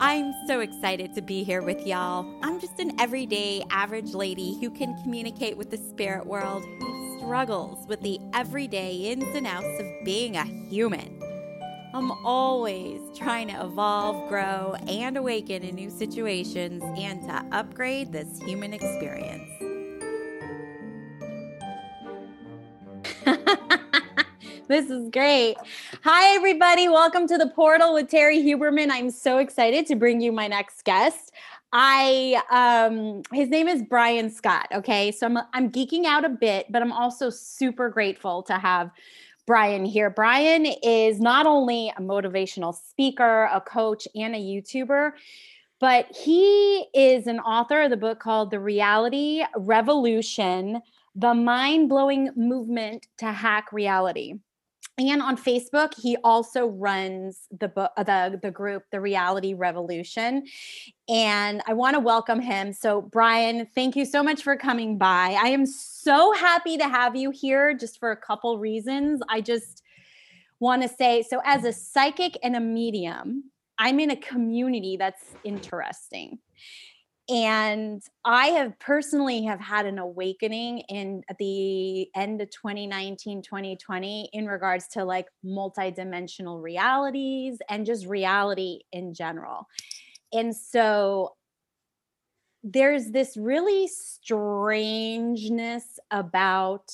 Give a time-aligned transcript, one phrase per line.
[0.00, 2.24] I'm so excited to be here with y'all.
[2.44, 7.84] I'm just an everyday, average lady who can communicate with the spirit world, who struggles
[7.88, 11.20] with the everyday ins and outs of being a human.
[11.92, 18.38] I'm always trying to evolve, grow, and awaken in new situations and to upgrade this
[18.40, 19.67] human experience.
[24.68, 25.56] This is great.
[26.04, 26.90] Hi, everybody.
[26.90, 28.90] Welcome to the portal with Terrie Huberman.
[28.90, 31.32] I'm so excited to bring you my next guest.
[31.72, 34.68] I um his name is Brian Scott.
[34.74, 35.10] Okay.
[35.10, 38.90] So I'm I'm geeking out a bit, but I'm also super grateful to have
[39.46, 40.10] Brian here.
[40.10, 45.12] Brian is not only a motivational speaker, a coach, and a YouTuber,
[45.80, 50.82] but he is an author of the book called The Reality Revolution
[51.14, 54.34] The Mind Blowing Movement to Hack Reality
[54.98, 60.44] and on Facebook, he also runs the book, uh, the the group, the Reality Revolution,
[61.08, 62.72] and I want to welcome him.
[62.72, 65.38] So, Brian, thank you so much for coming by.
[65.40, 69.20] I am so happy to have you here, just for a couple reasons.
[69.28, 69.82] I just
[70.58, 73.44] want to say, so as a psychic and a medium,
[73.78, 76.40] I'm in a community that's interesting
[77.28, 84.30] and i have personally have had an awakening in at the end of 2019 2020
[84.32, 89.68] in regards to like multidimensional realities and just reality in general.
[90.32, 91.34] And so
[92.62, 96.92] there's this really strangeness about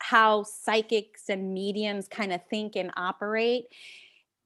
[0.00, 3.64] how psychics and mediums kind of think and operate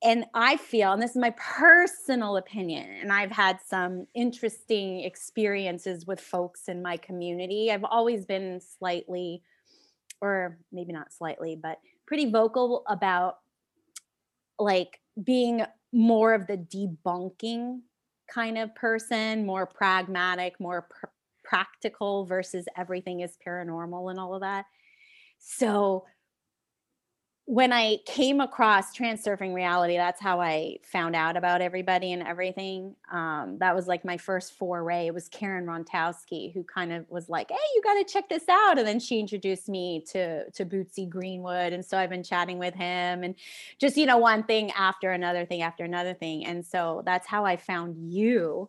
[0.02, 6.06] and I feel, and this is my personal opinion, and I've had some interesting experiences
[6.06, 7.70] with folks in my community.
[7.70, 9.42] I've always been slightly,
[10.20, 13.38] or maybe not slightly, but pretty vocal about
[14.58, 17.80] like being more of the debunking
[18.32, 21.06] kind of person, more pragmatic, more pr-
[21.44, 24.64] practical versus everything is paranormal and all of that.
[25.38, 26.04] So
[27.46, 32.94] when I came across Transurfing Reality, that's how I found out about everybody and everything.
[33.10, 35.08] Um, that was like my first foray.
[35.08, 38.48] It was Karen Rontowski who kind of was like, "Hey, you got to check this
[38.48, 42.58] out," and then she introduced me to to Bootsy Greenwood, and so I've been chatting
[42.58, 43.34] with him, and
[43.80, 47.44] just you know one thing after another thing after another thing, and so that's how
[47.44, 48.68] I found you,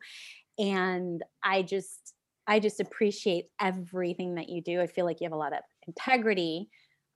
[0.58, 2.14] and I just
[2.48, 4.82] I just appreciate everything that you do.
[4.82, 6.70] I feel like you have a lot of integrity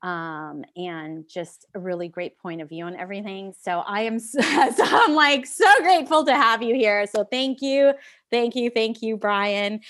[0.04, 3.54] um, and just a really great point of view on everything.
[3.60, 7.08] So I am so, I'm like so grateful to have you here.
[7.08, 7.94] So thank you,
[8.32, 9.82] thank you, thank you, Brian.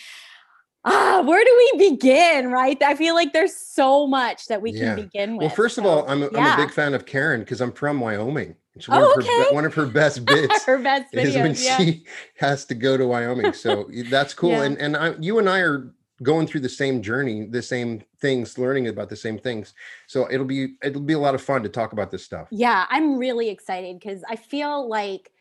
[0.86, 2.50] Ah, where do we begin?
[2.50, 2.82] Right?
[2.82, 4.96] I feel like there's so much that we yeah.
[4.96, 5.48] can begin with.
[5.48, 6.40] Well, first so, of all, I'm a, yeah.
[6.40, 8.56] I'm a big fan of Karen because I'm from Wyoming.
[8.78, 9.56] It's one, oh, of her, okay.
[9.56, 11.78] one of her best bits her best videos, is when yeah.
[11.78, 12.06] she
[12.38, 13.52] has to go to Wyoming.
[13.54, 14.52] So that's cool.
[14.52, 14.64] Yeah.
[14.64, 15.92] And and I, you and I are
[16.24, 19.74] going through the same journey, the same things, learning about the same things.
[20.08, 22.48] So it'll be it'll be a lot of fun to talk about this stuff.
[22.52, 25.32] Yeah, I'm really excited because I feel like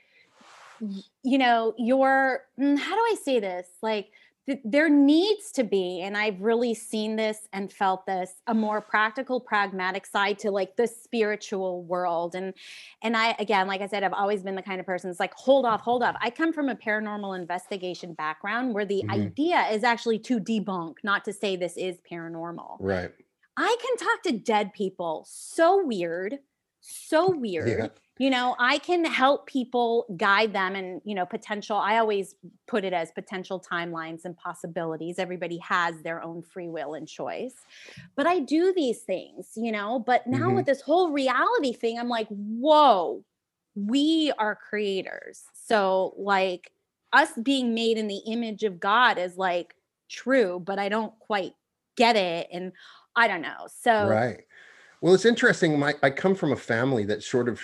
[1.23, 3.67] you know, your mm, how do I say this?
[3.83, 4.11] Like
[4.65, 9.41] there needs to be and i've really seen this and felt this a more practical
[9.41, 12.55] pragmatic side to like the spiritual world and
[13.03, 15.35] and i again like i said i've always been the kind of person that's like
[15.35, 16.17] hold off hold off.
[16.21, 19.23] I come from a paranormal investigation background where the mm-hmm.
[19.23, 22.77] idea is actually to debunk not to say this is paranormal.
[22.81, 23.13] Right.
[23.57, 25.25] I can talk to dead people.
[25.29, 26.41] So weird.
[26.81, 27.69] So weird.
[27.69, 32.35] yeah you know i can help people guide them and you know potential i always
[32.67, 35.19] put it as potential timelines and possibilities.
[35.19, 37.55] Everybody has their own free will and choice.
[38.17, 40.57] But i do these things you know but now mm-hmm.
[40.57, 43.25] with this whole reality thing i'm like whoa
[43.77, 45.45] we are creators.
[45.53, 46.73] So like
[47.13, 49.75] us being made in the image of god is like
[50.09, 51.53] true but i don't quite
[51.97, 52.73] get it and
[53.15, 53.69] i don't know.
[53.83, 54.45] So right
[55.07, 55.79] well, it's interesting.
[55.79, 57.61] My I come from a family that sort of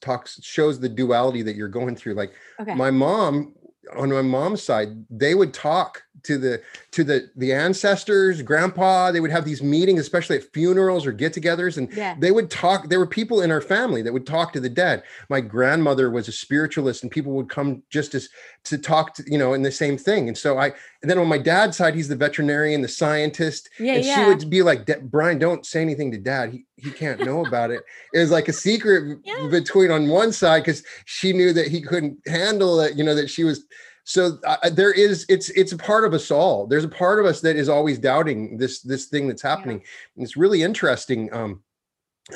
[0.00, 2.14] talks shows the duality that you're going through.
[2.14, 2.74] Like okay.
[2.74, 3.54] my mom
[3.96, 6.60] on my mom's side, they would talk to the
[6.92, 11.76] to the the ancestors grandpa they would have these meetings especially at funerals or get-togethers
[11.78, 12.16] and yeah.
[12.18, 15.02] they would talk there were people in our family that would talk to the dead
[15.28, 18.28] my grandmother was a spiritualist and people would come just as
[18.64, 21.28] to talk to you know in the same thing and so i and then on
[21.28, 24.14] my dad's side he's the veterinarian the scientist yeah, and yeah.
[24.16, 27.70] she would be like brian don't say anything to dad he, he can't know about
[27.70, 27.82] it
[28.12, 29.46] it was like a secret yeah.
[29.48, 33.30] between on one side because she knew that he couldn't handle it you know that
[33.30, 33.64] she was
[34.04, 37.26] so uh, there is it's it's a part of us all there's a part of
[37.26, 39.82] us that is always doubting this this thing that's happening
[40.16, 40.22] yeah.
[40.22, 41.62] it's really interesting um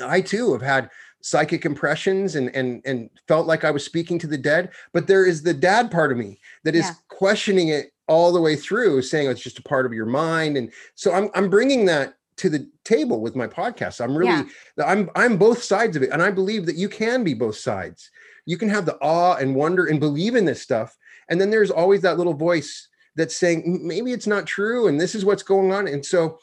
[0.01, 0.89] i too have had
[1.25, 4.69] psychic impressions and and and felt like I was speaking to the dead.
[4.93, 6.93] But there is the dad part of me that is yeah.
[7.07, 10.55] questioning it all the way through, saying it's just a part of your mind.
[10.55, 14.01] And so I'm I'm bringing that to the table with my podcast.
[14.01, 14.47] I'm really
[14.77, 14.85] yeah.
[14.85, 18.11] I'm I'm both sides of it, and I believe that you can be both sides.
[18.45, 20.95] You can have the awe and wonder and believe in this stuff,
[21.29, 25.15] and then there's always that little voice that's saying maybe it's not true, and this
[25.15, 25.87] is what's going on.
[25.87, 26.39] And so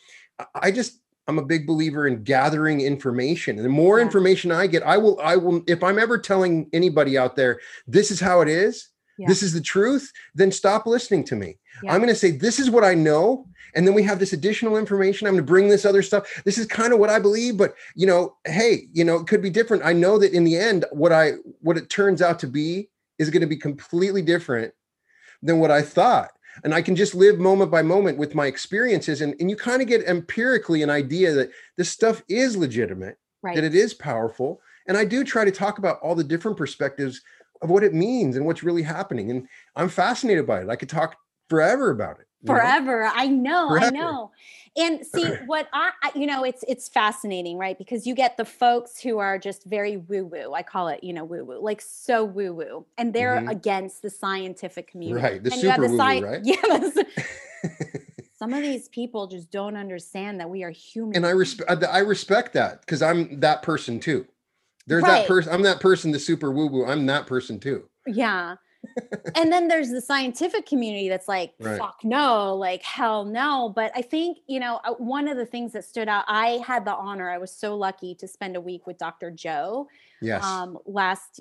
[0.55, 3.57] I just I'm a big believer in gathering information.
[3.57, 4.05] And the more yeah.
[4.05, 8.11] information I get, I will, I will, if I'm ever telling anybody out there, this
[8.11, 8.89] is how it is,
[9.19, 9.29] yeah.
[9.29, 11.59] this is the truth, then stop listening to me.
[11.83, 11.93] Yeah.
[11.93, 13.47] I'm going to say, this is what I know.
[13.75, 15.27] And then we have this additional information.
[15.27, 16.43] I'm going to bring this other stuff.
[16.45, 19.41] This is kind of what I believe, but you know, hey, you know, it could
[19.41, 19.85] be different.
[19.85, 22.91] I know that in the end, what I, what it turns out to be
[23.23, 24.75] is going to be completely different
[25.43, 26.31] than what I thought.
[26.65, 29.81] And i can just live moment by moment with my experiences and, and you kind
[29.81, 33.55] of get empirically an idea that this stuff is legitimate right.
[33.55, 34.61] that it is powerful.
[34.87, 37.23] And i do try to talk about all the different perspectives
[37.63, 40.69] of what it means and what's really happening and i'm fascinated by it.
[40.69, 41.17] I could talk
[41.49, 43.13] forever about it forever know?
[43.15, 43.87] i know forever.
[43.87, 44.31] i know
[44.77, 47.77] and see what I, you know, it's it's fascinating, right?
[47.77, 50.55] Because you get the folks who are just very woo woo.
[50.55, 53.49] I call it, you know, woo woo, like so woo woo, and they're mm-hmm.
[53.49, 55.23] against the scientific community.
[55.23, 56.41] Right, the and super woo woo, right?
[56.45, 56.99] Yes.
[58.39, 61.15] Some of these people just don't understand that we are human.
[61.15, 64.27] And I respect I respect that because I'm that person too.
[64.89, 65.21] There's right.
[65.21, 65.53] that person.
[65.53, 66.11] I'm that person.
[66.11, 66.85] The super woo woo.
[66.85, 67.89] I'm that person too.
[68.05, 68.57] Yeah
[69.35, 71.79] and then there's the scientific community that's like right.
[71.79, 73.73] fuck no like hell no.
[73.75, 76.85] But i think you know uh, one of the things that stood out i had
[76.85, 79.89] the honor i was so lucky to spend a week with dr joe
[80.23, 80.43] yes.
[80.45, 81.41] um last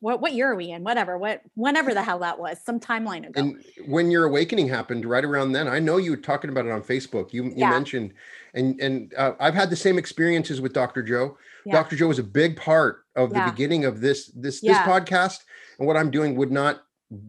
[0.00, 0.82] what what year are we in?
[0.82, 3.40] Whatever what whenever the hell that was some timeline ago.
[3.40, 6.72] And when your awakening happened right around then i know you were talking about it
[6.72, 7.70] on facebook you, you yeah.
[7.70, 8.12] mentioned
[8.54, 11.36] and and uh, i've had the same experiences with dr joe.
[11.64, 11.74] Yeah.
[11.74, 15.38] dr joe was a big part of the beginning of this this this podcast
[15.78, 16.82] and what I'm doing would not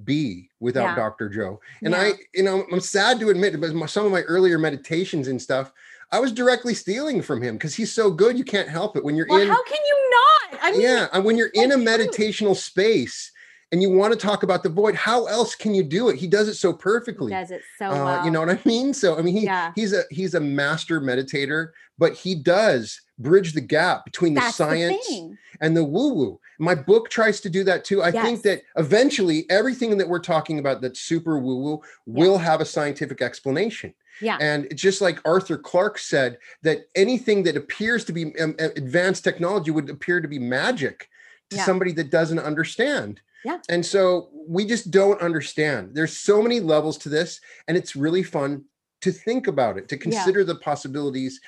[0.03, 0.95] be without yeah.
[0.95, 1.29] Dr.
[1.29, 1.59] Joe.
[1.83, 2.01] And yeah.
[2.01, 5.71] I, you know, I'm sad to admit, but some of my earlier meditations and stuff,
[6.11, 8.37] I was directly stealing from him because he's so good.
[8.37, 9.47] You can't help it when you're well, in.
[9.47, 10.59] How can you not?
[10.61, 13.31] I mean, yeah, when you're in a meditational space
[13.71, 16.17] and you want to talk about the void, how else can you do it?
[16.17, 17.31] He does it so perfectly.
[17.31, 18.25] He does it so uh, well.
[18.25, 18.93] You know what I mean?
[18.93, 19.71] So I mean, he yeah.
[19.75, 24.65] he's a he's a master meditator, but he does bridge the gap between That's the
[24.65, 26.39] science the and the woo woo.
[26.59, 28.01] My book tries to do that too.
[28.01, 28.25] I yes.
[28.25, 32.65] think that eventually everything that we're talking about that's super woo woo will have a
[32.65, 33.93] scientific explanation.
[34.21, 34.37] Yeah.
[34.39, 39.71] And just like Arthur Clarke said, that anything that appears to be um, advanced technology
[39.71, 41.09] would appear to be magic
[41.49, 41.65] to yeah.
[41.65, 43.21] somebody that doesn't understand.
[43.45, 43.59] Yeah.
[43.69, 45.91] And so we just don't understand.
[45.93, 48.65] There's so many levels to this, and it's really fun
[49.01, 50.47] to think about it, to consider yeah.
[50.47, 51.39] the possibilities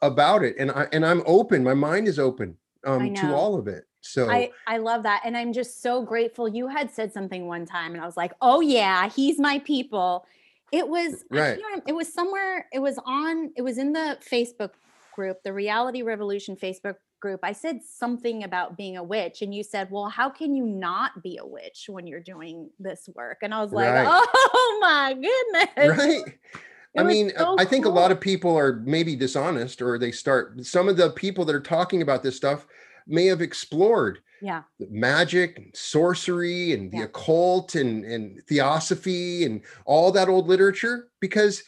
[0.00, 0.56] about it.
[0.58, 1.62] And I and I'm open.
[1.62, 2.56] My mind is open
[2.86, 3.84] um, to all of it.
[4.02, 5.22] So I, I love that.
[5.24, 6.48] And I'm just so grateful.
[6.48, 10.26] You had said something one time and I was like, oh yeah, he's my people.
[10.72, 11.58] It was right.
[11.86, 14.70] it was somewhere, it was on, it was in the Facebook
[15.14, 17.40] group, the Reality Revolution Facebook group.
[17.42, 21.22] I said something about being a witch, and you said, Well, how can you not
[21.22, 23.38] be a witch when you're doing this work?
[23.40, 24.06] And I was like, right.
[24.06, 25.98] Oh my goodness.
[25.98, 26.38] Right.
[26.94, 27.94] It I mean, so I think cool.
[27.94, 31.56] a lot of people are maybe dishonest or they start some of the people that
[31.56, 32.66] are talking about this stuff
[33.06, 37.04] may have explored yeah magic and sorcery and the yeah.
[37.04, 41.62] occult and and theosophy and all that old literature because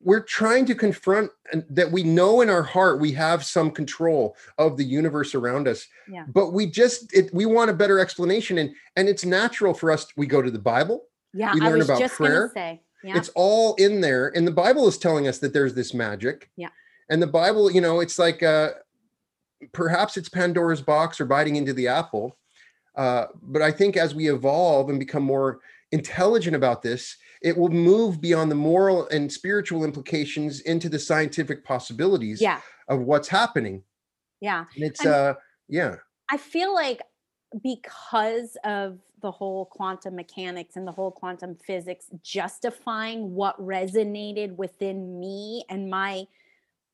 [0.00, 1.30] we're trying to confront
[1.70, 5.86] that we know in our heart we have some control of the universe around us
[6.08, 6.24] yeah.
[6.28, 10.06] but we just it, we want a better explanation and and it's natural for us
[10.16, 13.16] we go to the bible yeah we learn about prayer say, yeah.
[13.16, 16.68] it's all in there and the bible is telling us that there's this magic yeah
[17.10, 18.70] and the bible you know it's like uh
[19.72, 22.36] perhaps it's Pandora's box or biting into the apple.
[22.94, 25.60] Uh, but I think as we evolve and become more
[25.92, 31.64] intelligent about this, it will move beyond the moral and spiritual implications into the scientific
[31.64, 32.60] possibilities yeah.
[32.88, 33.82] of what's happening.
[34.40, 34.64] Yeah.
[34.74, 35.34] And it's uh
[35.68, 35.96] yeah.
[36.30, 37.00] I feel like
[37.62, 45.18] because of the whole quantum mechanics and the whole quantum physics justifying what resonated within
[45.18, 46.26] me and my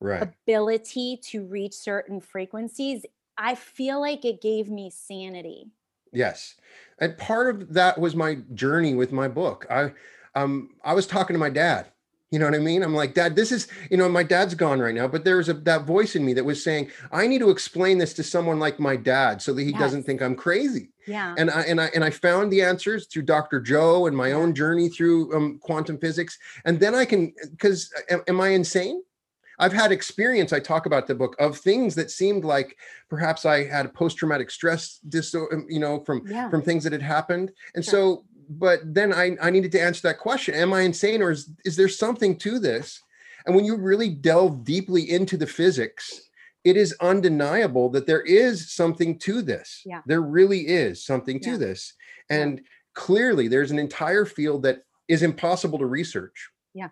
[0.00, 0.22] right.
[0.22, 3.04] ability to reach certain frequencies,
[3.36, 5.70] I feel like it gave me sanity.
[6.12, 6.54] Yes.
[7.00, 9.66] And part of that was my journey with my book.
[9.68, 9.92] I
[10.34, 11.86] um I was talking to my dad.
[12.34, 12.82] You know what I mean?
[12.82, 15.54] I'm like, Dad, this is, you know, my dad's gone right now, but there's a
[15.54, 18.80] that voice in me that was saying, I need to explain this to someone like
[18.80, 19.78] my dad so that he yes.
[19.78, 20.90] doesn't think I'm crazy.
[21.06, 21.36] Yeah.
[21.38, 23.60] And I and I and I found the answers through Dr.
[23.60, 26.36] Joe and my own journey through um, quantum physics.
[26.64, 29.02] And then I can because am, am I insane?
[29.58, 30.52] I've had experience.
[30.52, 32.76] I talk about the book of things that seemed like
[33.08, 36.50] perhaps I had post-traumatic stress disorder, um, you know, from yeah.
[36.50, 37.52] from things that had happened.
[37.74, 37.92] And sure.
[37.92, 41.50] so, but then I I needed to answer that question: Am I insane, or is
[41.64, 43.00] is there something to this?
[43.46, 46.30] And when you really delve deeply into the physics,
[46.64, 49.82] it is undeniable that there is something to this.
[49.84, 50.00] Yeah.
[50.06, 51.56] There really is something to yeah.
[51.58, 51.92] this.
[52.30, 52.64] And yeah.
[52.94, 56.48] clearly there's an entire field that is impossible to research.
[56.72, 56.88] Yeah.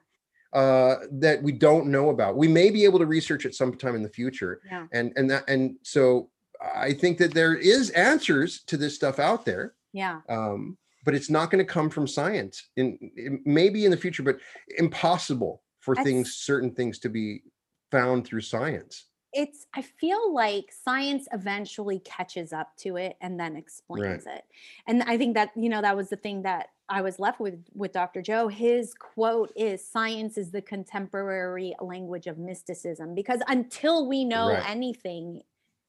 [0.53, 2.37] Uh, that we don't know about.
[2.37, 4.61] We may be able to research it sometime in the future.
[4.71, 4.87] Yeah.
[4.93, 6.29] And and that and so
[6.63, 9.73] I think that there is answers to this stuff out there.
[9.95, 10.21] Yeah.
[10.29, 12.69] Um, but it's not going to come from science.
[12.77, 12.99] In
[13.45, 14.39] maybe in the future, but
[14.79, 17.43] impossible for That's, things, certain things, to be
[17.91, 23.57] found through science it's i feel like science eventually catches up to it and then
[23.57, 24.37] explains right.
[24.37, 24.45] it
[24.87, 27.59] and i think that you know that was the thing that i was left with
[27.75, 34.07] with dr joe his quote is science is the contemporary language of mysticism because until
[34.07, 34.69] we know right.
[34.69, 35.41] anything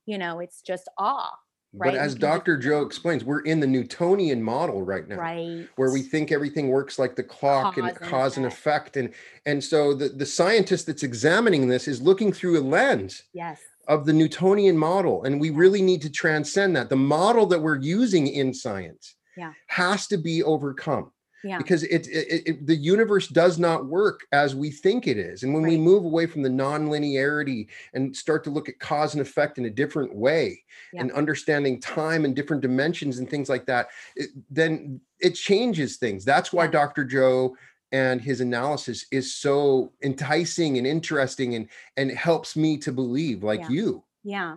[0.05, 1.31] you know it's just awe
[1.75, 1.93] Right.
[1.93, 2.55] But as Dr.
[2.57, 5.67] Joe explains, we're in the Newtonian model right now, right.
[5.75, 8.95] where we think everything works like the clock cause and cause and effect.
[8.95, 9.11] And
[9.47, 13.59] and so the, the scientist that's examining this is looking through a lens yes.
[13.87, 15.23] of the Newtonian model.
[15.23, 16.89] And we really need to transcend that.
[16.89, 19.53] The model that we're using in science yeah.
[19.65, 21.11] has to be overcome
[21.43, 21.57] yeah.
[21.57, 25.53] because it, it, it, the universe does not work as we think it is and
[25.53, 25.71] when right.
[25.71, 29.65] we move away from the non-linearity and start to look at cause and effect in
[29.65, 31.01] a different way yeah.
[31.01, 36.25] and understanding time and different dimensions and things like that it, then it changes things
[36.25, 36.71] that's why yeah.
[36.71, 37.55] dr joe
[37.91, 43.69] and his analysis is so enticing and interesting and and helps me to believe like
[43.69, 44.55] you yeah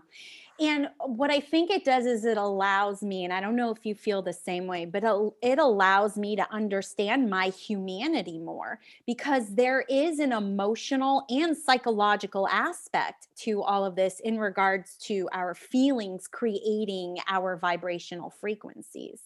[0.58, 3.84] and what I think it does is it allows me, and I don't know if
[3.84, 5.04] you feel the same way, but
[5.42, 12.48] it allows me to understand my humanity more because there is an emotional and psychological
[12.48, 19.20] aspect to all of this in regards to our feelings creating our vibrational frequencies.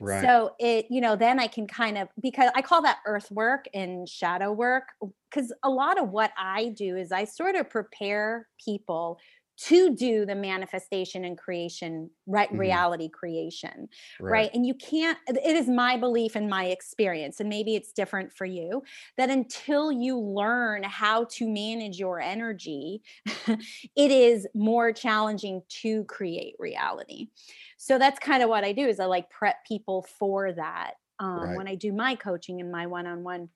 [0.00, 0.22] Right.
[0.22, 3.66] So it, you know, then I can kind of, because I call that earth work
[3.72, 4.84] and shadow work,
[5.30, 9.18] because a lot of what I do is I sort of prepare people
[9.56, 12.58] to do the manifestation and creation right mm-hmm.
[12.58, 13.88] reality creation
[14.20, 14.30] right.
[14.30, 14.50] right.
[14.54, 18.44] and you can't it is my belief and my experience and maybe it's different for
[18.44, 18.82] you
[19.16, 23.02] that until you learn how to manage your energy
[23.46, 27.28] it is more challenging to create reality
[27.76, 31.40] so that's kind of what i do is i like prep people for that um,
[31.40, 31.56] right.
[31.56, 33.48] when i do my coaching and my one-on-one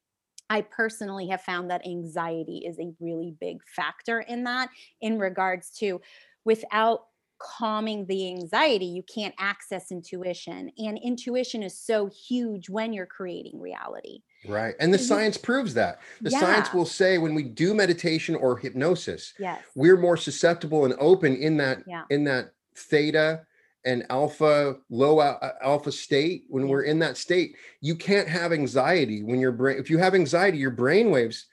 [0.49, 5.71] I personally have found that anxiety is a really big factor in that, in regards
[5.79, 6.00] to
[6.45, 7.07] without
[7.38, 10.71] calming the anxiety, you can't access intuition.
[10.79, 14.21] And intuition is so huge when you're creating reality.
[14.47, 14.75] Right.
[14.81, 16.00] And the science proves that.
[16.21, 16.41] The yeah.
[16.41, 19.61] science will say when we do meditation or hypnosis, yes.
[19.75, 22.05] we're more susceptible and open in that yeah.
[22.11, 23.43] in that theta
[23.87, 25.21] and alpha low
[25.62, 29.88] alpha state when we're in that state you can't have anxiety when your brain if
[29.88, 31.47] you have anxiety your brain waves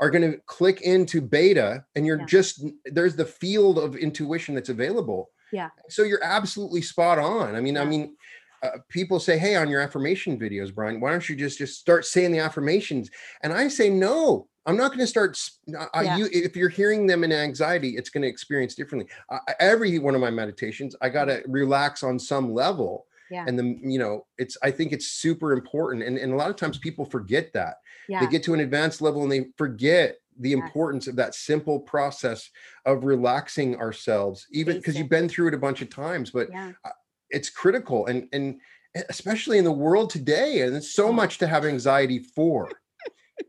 [0.00, 2.26] are going to click into beta and you're yeah.
[2.26, 5.30] just there's the field of intuition that's available.
[5.52, 5.68] Yeah.
[5.88, 7.54] So you're absolutely spot on.
[7.54, 7.82] I mean yeah.
[7.82, 8.16] i mean
[8.62, 12.04] uh, people say hey on your affirmation videos brian why don't you just just start
[12.04, 13.10] saying the affirmations?
[13.42, 15.38] And i say no I'm not going to start.
[15.76, 16.16] Uh, yeah.
[16.16, 19.10] you, if you're hearing them in anxiety, it's going to experience differently.
[19.28, 23.06] Uh, every one of my meditations, I got to relax on some level.
[23.30, 23.44] Yeah.
[23.46, 26.04] And the, you know, it's, I think it's super important.
[26.04, 27.76] And, and a lot of times people forget that.
[28.08, 28.20] Yeah.
[28.20, 32.50] They get to an advanced level and they forget the importance of that simple process
[32.86, 36.72] of relaxing ourselves, even because you've been through it a bunch of times, but yeah.
[36.84, 36.90] Uh,
[37.30, 38.06] it's critical.
[38.06, 38.60] And, and,
[39.08, 42.68] especially in the world today and it's so much to have anxiety for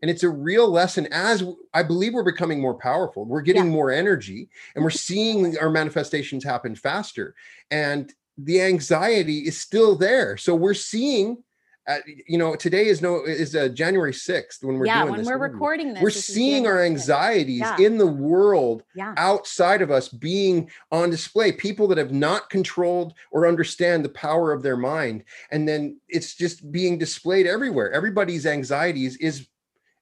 [0.01, 1.43] and it's a real lesson as
[1.73, 3.71] i believe we're becoming more powerful we're getting yeah.
[3.71, 7.35] more energy and we're seeing our manifestations happen faster.
[7.69, 10.37] And the anxiety is still there.
[10.37, 11.43] So we're seeing
[11.87, 15.25] uh, you know today is no is uh, january 6th when we're yeah doing when
[15.25, 17.75] we're recording this we're seeing our anxieties yeah.
[17.79, 19.15] in the world yeah.
[19.17, 24.53] outside of us being on display people that have not controlled or understand the power
[24.53, 25.23] of their mind.
[25.49, 27.91] And then it's just being displayed everywhere.
[27.91, 29.47] Everybody's anxieties is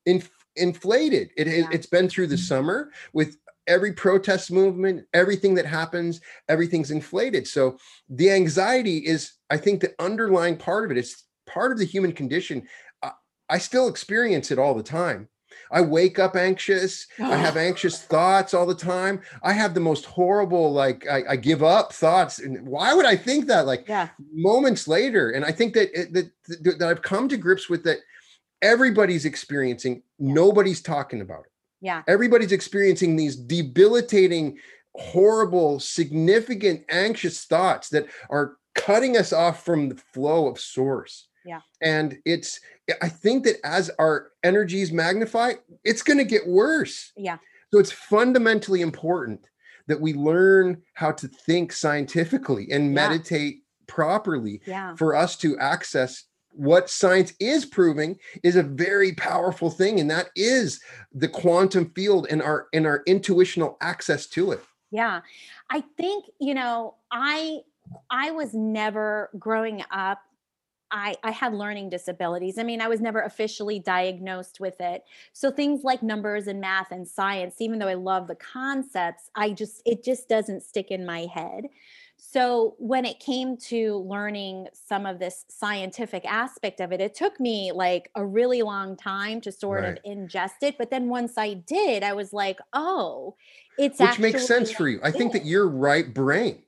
[0.06, 1.32] inflated.
[1.38, 1.70] It, yeah.
[1.72, 2.44] It's been through the mm-hmm.
[2.44, 3.38] summer with
[3.68, 7.48] every protest movement, everything that happens, everything's inflated.
[7.48, 7.78] So
[8.10, 10.98] the anxiety is, I think, the underlying part of it.
[11.00, 12.68] It's part of the human condition.
[13.04, 13.12] I,
[13.50, 15.30] I still experience it all the time.
[15.72, 17.06] I wake up anxious.
[17.20, 19.22] I have anxious thoughts all the time.
[19.44, 22.40] I have the most horrible, like I, I, give up thoughts.
[22.40, 23.66] And why would I think that?
[23.68, 24.10] Like yeah.
[24.34, 26.32] moments later, and I think that, that
[26.64, 28.00] that I've come to grips with that
[28.62, 31.52] everybody's experiencing nobody's talking about it
[31.82, 32.04] Yeah.
[32.08, 34.58] Everybody's experiencing these debilitating,
[34.96, 41.28] horrible, significant, anxious thoughts that are cutting us off from the flow of source.
[41.46, 41.62] Yeah.
[41.82, 42.60] And it's,
[43.02, 47.12] I think that as our energies magnify, it's going to get worse.
[47.16, 47.38] Yeah.
[47.72, 49.42] So it's fundamentally important
[49.88, 52.92] that we learn how to think scientifically and yeah.
[52.92, 54.96] meditate properly yeah.
[54.96, 56.26] for us to access
[56.60, 60.82] what science is proving is a very powerful thing and that is
[61.14, 64.62] the quantum field and our and our intuitional access to it
[64.92, 65.22] yeah
[65.70, 67.60] i think you know i
[68.12, 70.20] i was never growing up
[70.92, 72.58] I, I had learning disabilities.
[72.58, 75.04] I mean, I was never officially diagnosed with it.
[75.34, 79.52] So things like numbers and math and science, even though I love the concepts, I
[79.52, 81.66] just, it just doesn't stick in my head.
[82.22, 87.40] So when it came to learning some of this scientific aspect of it, it took
[87.40, 89.98] me like a really long time to sort right.
[89.98, 90.78] of ingest it.
[90.78, 93.36] But then once I did, I was like, oh,
[93.78, 95.00] it's which makes sense for you.
[95.02, 96.64] I think that you're right brain.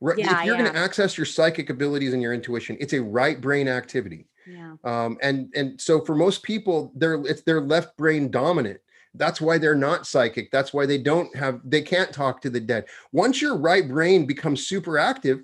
[0.00, 0.62] Right, yeah, if you're yeah.
[0.62, 4.26] going to access your psychic abilities and your intuition, it's a right brain activity.
[4.46, 4.74] Yeah.
[4.84, 8.80] Um, and and so for most people, they're it's their left brain dominant.
[9.14, 10.50] That's why they're not psychic.
[10.50, 12.86] That's why they don't have, they can't talk to the dead.
[13.12, 15.40] Once your right brain becomes super active,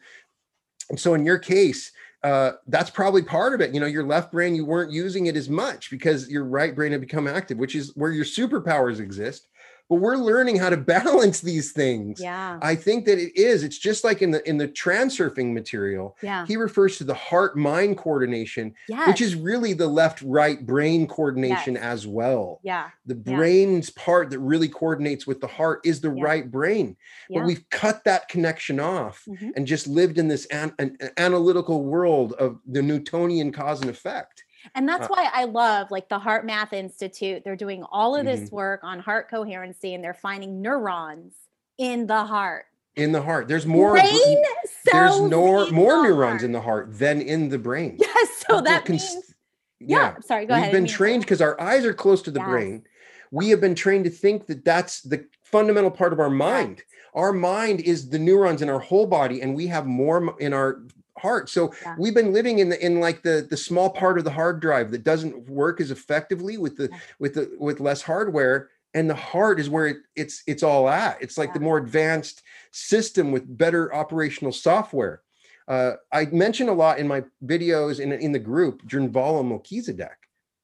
[0.91, 3.73] and so in your case, uh, that's probably part of it.
[3.73, 6.93] You know, your left brain, you weren't using it as much because your right brain
[6.93, 9.47] had become active, which is where your superpowers exist
[9.91, 13.77] but we're learning how to balance these things yeah i think that it is it's
[13.77, 17.99] just like in the in the transurfing material yeah he refers to the heart mind
[17.99, 19.07] coordination yes.
[19.07, 21.83] which is really the left right brain coordination yes.
[21.83, 24.05] as well yeah the brain's yeah.
[24.05, 26.25] part that really coordinates with the heart is the yeah.
[26.25, 26.97] right brain
[27.29, 27.45] but yeah.
[27.45, 29.51] we've cut that connection off mm-hmm.
[29.57, 34.45] and just lived in this an, an analytical world of the newtonian cause and effect
[34.75, 37.43] and that's uh, why I love like the Heart Math Institute.
[37.45, 38.57] They're doing all of this mm-hmm.
[38.57, 41.35] work on heart coherency and they're finding neurons
[41.79, 42.67] in the heart.
[42.97, 43.49] In the heart.
[43.49, 44.45] There's more brain
[44.85, 46.43] there's no, more neurons heart.
[46.43, 47.97] in the heart than in the brain.
[48.01, 48.45] Yes.
[48.49, 49.35] So that means
[49.81, 50.21] yeah, yeah.
[50.21, 50.73] sorry, go We've ahead.
[50.73, 52.49] We've been trained because our eyes are close to the yes.
[52.49, 52.85] brain.
[53.31, 56.79] We have been trained to think that that's the fundamental part of our mind.
[56.79, 56.85] Right.
[57.15, 60.83] Our mind is the neurons in our whole body, and we have more in our
[61.21, 61.49] heart.
[61.49, 61.95] So yeah.
[61.99, 64.91] we've been living in the in like the the small part of the hard drive
[64.91, 66.99] that doesn't work as effectively with the yeah.
[67.19, 68.71] with the with less hardware.
[68.93, 71.23] And the heart is where it, it's it's all at.
[71.23, 71.59] It's like yeah.
[71.59, 75.23] the more advanced system with better operational software.
[75.69, 80.19] Uh, I mention a lot in my videos in in the group Drunvalo Melchizedek,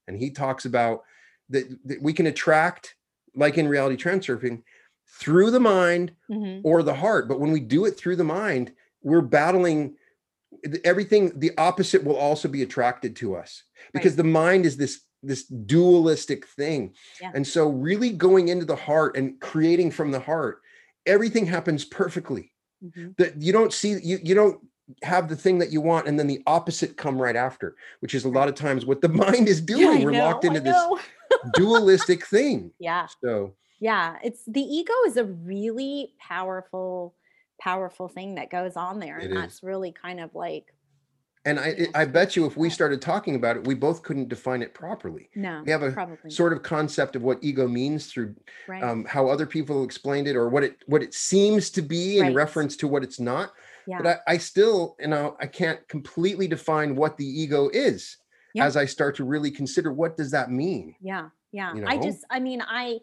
[0.09, 1.05] and he talks about
[1.51, 2.97] that, that we can attract,
[3.37, 4.63] like in reality transurfing,
[5.07, 6.67] through the mind mm-hmm.
[6.67, 7.29] or the heart.
[7.29, 9.95] But when we do it through the mind, we're battling
[10.85, 14.19] everything the opposite will also be attracted to us because right.
[14.19, 16.95] the mind is this this dualistic thing.
[17.21, 17.33] Yeah.
[17.35, 20.61] and so really going into the heart and creating from the heart
[21.07, 22.53] everything happens perfectly.
[22.85, 23.13] Mm-hmm.
[23.17, 24.61] that you don't see you you don't
[25.03, 28.27] have the thing that you want and then the opposite come right after which is
[28.27, 30.01] a lot of times what the mind is doing.
[30.01, 30.77] Yeah, we're know, locked into this
[31.55, 32.71] dualistic thing.
[32.79, 33.07] Yeah.
[33.25, 37.15] So yeah it's the ego is a really powerful
[37.61, 40.73] powerful thing that goes on there and that's really kind of like
[41.47, 44.63] and I, I bet you if we started talking about it, we both couldn't define
[44.63, 45.31] it properly.
[45.37, 48.35] No, we have a probably sort of concept of what ego means through
[48.67, 48.83] right.
[48.83, 52.35] um, how other people explained it or what it what it seems to be in
[52.35, 53.53] reference to what it's not.
[53.87, 53.99] Yeah.
[53.99, 58.17] But I, I still, you know, I can't completely define what the ego is
[58.53, 58.65] yeah.
[58.65, 60.97] as I start to really consider what does that mean.
[61.01, 61.73] Yeah, yeah.
[61.75, 61.87] You know?
[61.87, 62.99] I just, I mean, I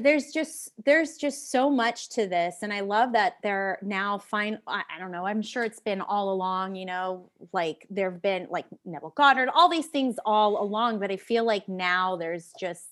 [0.00, 4.58] there's just there's just so much to this and i love that they're now fine
[4.66, 8.46] I, don't know i'm sure it's been all along you know like there have been
[8.50, 12.88] like neville goddard all these things all along but i feel like now there's just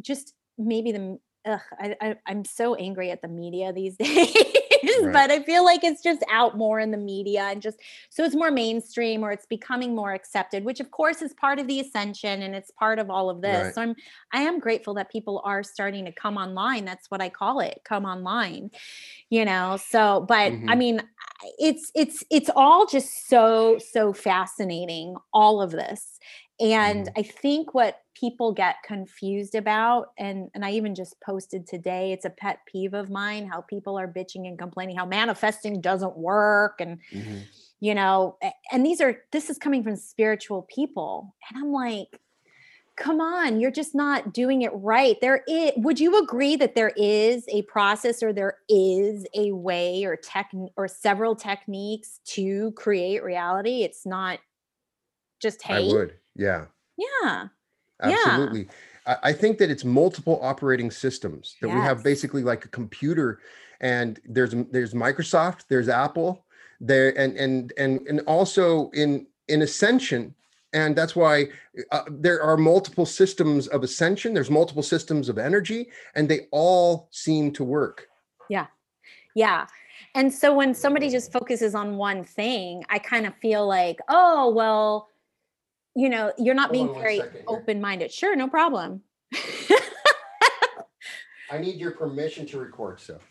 [0.00, 4.34] just maybe the ugh, I, I, i'm so angry at the media these days
[5.02, 5.12] right.
[5.12, 8.34] but I feel like it's just out more in the media and just so it's
[8.34, 12.42] more mainstream or it's becoming more accepted, which of course is part of the ascension
[12.42, 13.66] and it's part of all of this.
[13.66, 13.74] Right.
[13.74, 13.94] So I'm
[14.32, 16.84] I am grateful that people are starting to come online.
[16.84, 18.70] That's what I call it, come online.
[19.28, 20.70] You know, so but mm-hmm.
[20.70, 21.02] I mean
[21.58, 26.18] it's it's it's all just so so fascinating all of this
[26.60, 27.12] and mm.
[27.16, 32.24] i think what people get confused about and and i even just posted today it's
[32.24, 36.80] a pet peeve of mine how people are bitching and complaining how manifesting doesn't work
[36.80, 37.38] and mm-hmm.
[37.80, 38.36] you know
[38.72, 42.20] and these are this is coming from spiritual people and i'm like
[42.96, 46.92] come on you're just not doing it right there is would you agree that there
[46.96, 53.22] is a process or there is a way or tech or several techniques to create
[53.22, 54.38] reality it's not
[55.40, 56.19] just hey I would.
[56.34, 56.66] Yeah.
[56.96, 57.48] Yeah.
[58.02, 58.60] Absolutely.
[58.60, 59.16] Yeah.
[59.22, 61.74] I think that it's multiple operating systems that yes.
[61.74, 63.40] we have basically like a computer
[63.80, 66.44] and there's there's Microsoft, there's Apple,
[66.80, 70.34] there and and and and also in in Ascension,
[70.72, 71.46] and that's why
[71.90, 74.34] uh, there are multiple systems of ascension.
[74.34, 78.06] There's multiple systems of energy, and they all seem to work.
[78.48, 78.66] Yeah,
[79.34, 79.66] yeah.
[80.14, 84.50] And so when somebody just focuses on one thing, I kind of feel like, oh
[84.50, 85.08] well,
[85.94, 88.12] you know, you're not Hold being very open minded.
[88.12, 89.02] Sure, no problem.
[91.50, 93.22] I need your permission to record stuff.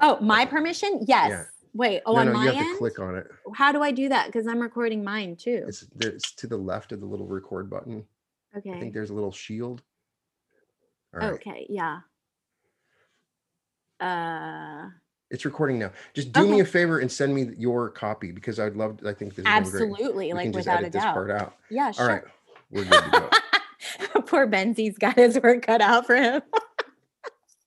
[0.00, 1.04] Oh, my permission?
[1.06, 1.30] Yes.
[1.30, 1.44] Yeah.
[1.74, 2.74] Wait, oh, no, on no, my you have end?
[2.74, 3.26] to click on it.
[3.54, 4.26] How do I do that?
[4.26, 5.64] Because I'm recording mine too.
[5.66, 8.04] It's, it's to the left of the little record button.
[8.54, 8.72] Okay.
[8.72, 9.82] I think there's a little shield.
[11.14, 12.00] Okay, yeah.
[14.00, 14.88] Uh
[15.32, 15.90] it's recording now.
[16.12, 16.50] Just do okay.
[16.50, 18.98] me a favor and send me your copy because I'd love.
[18.98, 21.14] To, I think this is absolutely like without a doubt.
[21.14, 21.56] part out.
[21.70, 22.04] Yeah, sure.
[22.04, 22.22] All right,
[22.70, 23.30] we're good to
[24.14, 24.20] go.
[24.26, 26.42] Poor Benzie's got his work cut out for him.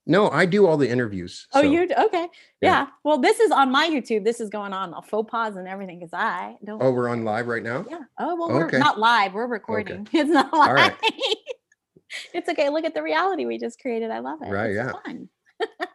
[0.08, 1.48] No, I do all the interviews.
[1.52, 2.28] Oh, you okay?
[2.60, 2.70] Yeah.
[2.70, 2.86] yeah.
[3.02, 4.24] Well, this is on my YouTube.
[4.24, 4.94] This is going on.
[4.94, 6.80] I'll faux pause and everything because I don't.
[6.80, 7.84] Oh, we're on live right now.
[7.90, 7.98] Yeah.
[8.18, 9.34] Oh well, we're not live.
[9.34, 10.02] We're recording.
[10.02, 10.20] Okay.
[10.20, 10.68] It's not live.
[10.68, 10.94] All right.
[12.32, 12.68] it's okay.
[12.68, 14.12] Look at the reality we just created.
[14.12, 14.48] I love it.
[14.48, 14.70] Right.
[14.70, 14.92] It's yeah.
[15.04, 15.28] Fun.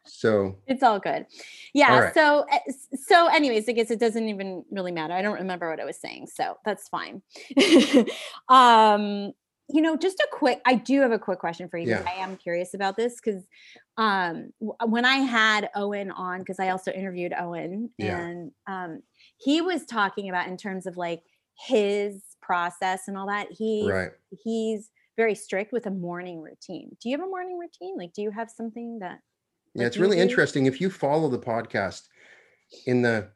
[0.05, 1.25] So it's all good.
[1.73, 1.93] Yeah.
[1.93, 2.13] All right.
[2.13, 5.13] So eh, so anyways, I guess it doesn't even really matter.
[5.13, 7.21] I don't remember what I was saying, so that's fine.
[8.49, 9.33] um
[9.73, 12.03] you know, just a quick, I do have a quick question for you yeah.
[12.05, 13.43] I am curious about this because
[13.97, 18.19] um, when I had Owen on, because I also interviewed Owen yeah.
[18.19, 19.01] and um,
[19.37, 21.23] he was talking about in terms of like
[21.57, 23.47] his process and all that.
[23.51, 24.11] He right.
[24.43, 26.95] he's very strict with a morning routine.
[27.01, 27.97] Do you have a morning routine?
[27.97, 29.19] Like, do you have something that?
[29.73, 30.65] Like, yeah, it's really interesting.
[30.65, 32.07] If you follow the podcast
[32.85, 33.29] in the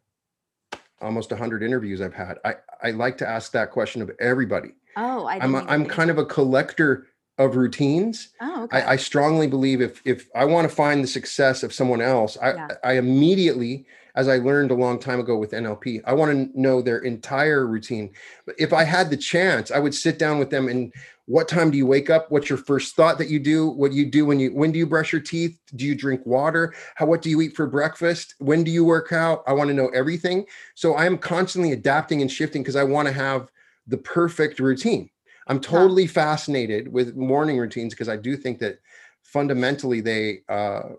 [1.01, 5.25] almost 100 interviews I've had, I, I like to ask that question of everybody Oh,
[5.25, 8.29] I I'm a, I'm kind of a collector of routines.
[8.39, 8.81] Oh, okay.
[8.81, 12.37] I, I strongly believe if if I want to find the success of someone else,
[12.41, 12.67] I yeah.
[12.83, 16.81] I immediately, as I learned a long time ago with NLP, I want to know
[16.81, 18.11] their entire routine.
[18.45, 20.93] But if I had the chance, I would sit down with them and
[21.27, 22.29] what time do you wake up?
[22.29, 23.67] What's your first thought that you do?
[23.67, 25.59] What do you do when you when do you brush your teeth?
[25.75, 26.73] Do you drink water?
[26.93, 28.35] How what do you eat for breakfast?
[28.37, 29.43] When do you work out?
[29.47, 30.45] I want to know everything.
[30.75, 33.49] So I'm constantly adapting and shifting because I want to have
[33.87, 35.09] the perfect routine.
[35.47, 36.09] I'm totally yeah.
[36.09, 38.79] fascinated with morning routines because I do think that
[39.23, 40.89] fundamentally they uh,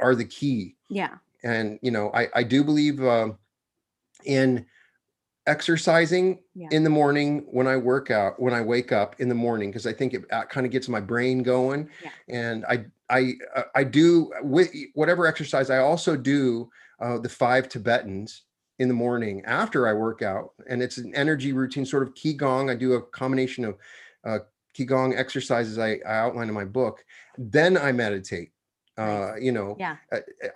[0.00, 0.76] are the key.
[0.88, 1.14] Yeah.
[1.42, 3.30] And you know, I I do believe uh,
[4.24, 4.66] in
[5.46, 6.68] exercising yeah.
[6.72, 9.86] in the morning when I work out, when I wake up in the morning, because
[9.86, 11.88] I think it kind of gets my brain going.
[12.02, 12.10] Yeah.
[12.28, 15.70] And I I uh, I do with whatever exercise.
[15.70, 16.70] I also do
[17.00, 18.42] uh, the five Tibetans
[18.78, 20.52] in the morning after I work out.
[20.68, 22.70] And it's an energy routine, sort of Qigong.
[22.70, 23.76] I do a combination of
[24.24, 24.38] uh,
[24.76, 27.04] Qigong exercises I, I outline in my book.
[27.38, 28.50] Then I meditate.
[28.98, 29.96] Uh, you know, yeah.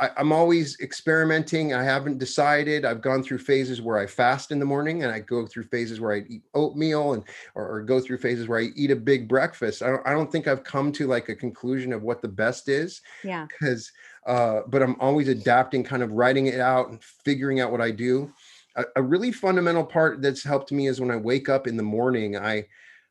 [0.00, 1.74] I, am always experimenting.
[1.74, 2.86] I haven't decided.
[2.86, 6.00] I've gone through phases where I fast in the morning, and I go through phases
[6.00, 7.24] where I eat oatmeal, and
[7.54, 9.82] or, or go through phases where I eat a big breakfast.
[9.82, 10.06] I don't.
[10.06, 13.02] I don't think I've come to like a conclusion of what the best is.
[13.22, 13.46] Yeah.
[13.46, 13.92] Because
[14.26, 17.90] uh, but I'm always adapting, kind of writing it out and figuring out what I
[17.90, 18.32] do.
[18.76, 21.82] A, a, really fundamental part that's helped me is when I wake up in the
[21.82, 22.36] morning.
[22.36, 22.66] I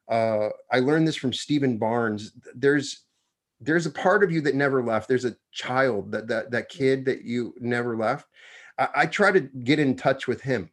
[0.09, 2.31] uh, I learned this from Stephen Barnes.
[2.55, 3.05] There's
[3.61, 5.07] there's a part of you that never left.
[5.07, 8.27] There's a child that that that kid that you never left.
[8.77, 10.69] I, I try to get in touch with him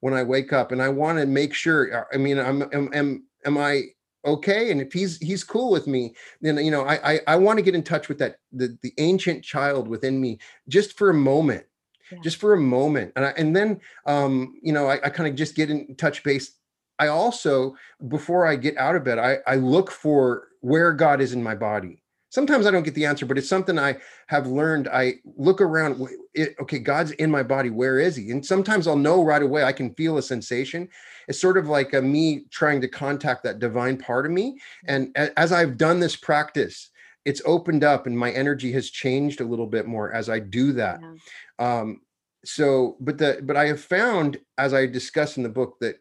[0.00, 2.06] when I wake up, and I want to make sure.
[2.12, 3.84] I mean, I'm am am, am I
[4.24, 7.58] okay and if he's he's cool with me then you know i i, I want
[7.58, 10.38] to get in touch with that the the ancient child within me
[10.68, 11.64] just for a moment
[12.12, 12.18] yeah.
[12.22, 15.36] just for a moment and I, and then um you know i, I kind of
[15.36, 16.52] just get in touch base
[16.98, 17.76] i also
[18.08, 21.54] before i get out of bed i i look for where god is in my
[21.54, 21.99] body
[22.30, 23.94] sometimes i don't get the answer but it's something i
[24.28, 24.88] have learned.
[24.88, 28.30] I look around it, okay god's in my body where is he?
[28.30, 30.88] And sometimes i'll know right away i can feel a sensation.
[31.28, 34.58] It's sort of like a me trying to contact that divine part of me.
[34.86, 36.88] And as i've done this practice
[37.26, 40.72] it's opened up and my energy has changed a little bit more as i do
[40.72, 41.00] that.
[41.02, 41.80] Yeah.
[41.80, 42.00] um
[42.44, 45.96] so but the but i have found as i discuss in the book that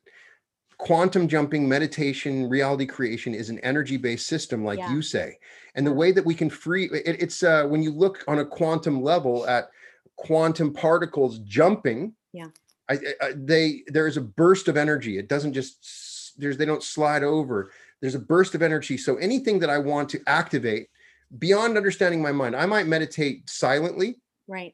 [0.80, 4.92] quantum jumping meditation reality creation is an energy based system like yeah.
[4.92, 5.38] you say.
[5.76, 8.46] And the way that we can free it, it's uh, when you look on a
[8.46, 9.70] quantum level at
[10.16, 12.48] quantum particles jumping yeah.
[12.90, 15.18] I, I, they there is a burst of energy.
[15.18, 17.72] It doesn't just there's they don't slide over.
[18.02, 18.98] There's a burst of energy.
[18.98, 20.90] So anything that i want to activate
[21.38, 24.16] beyond understanding my mind i might meditate silently.
[24.48, 24.74] Right.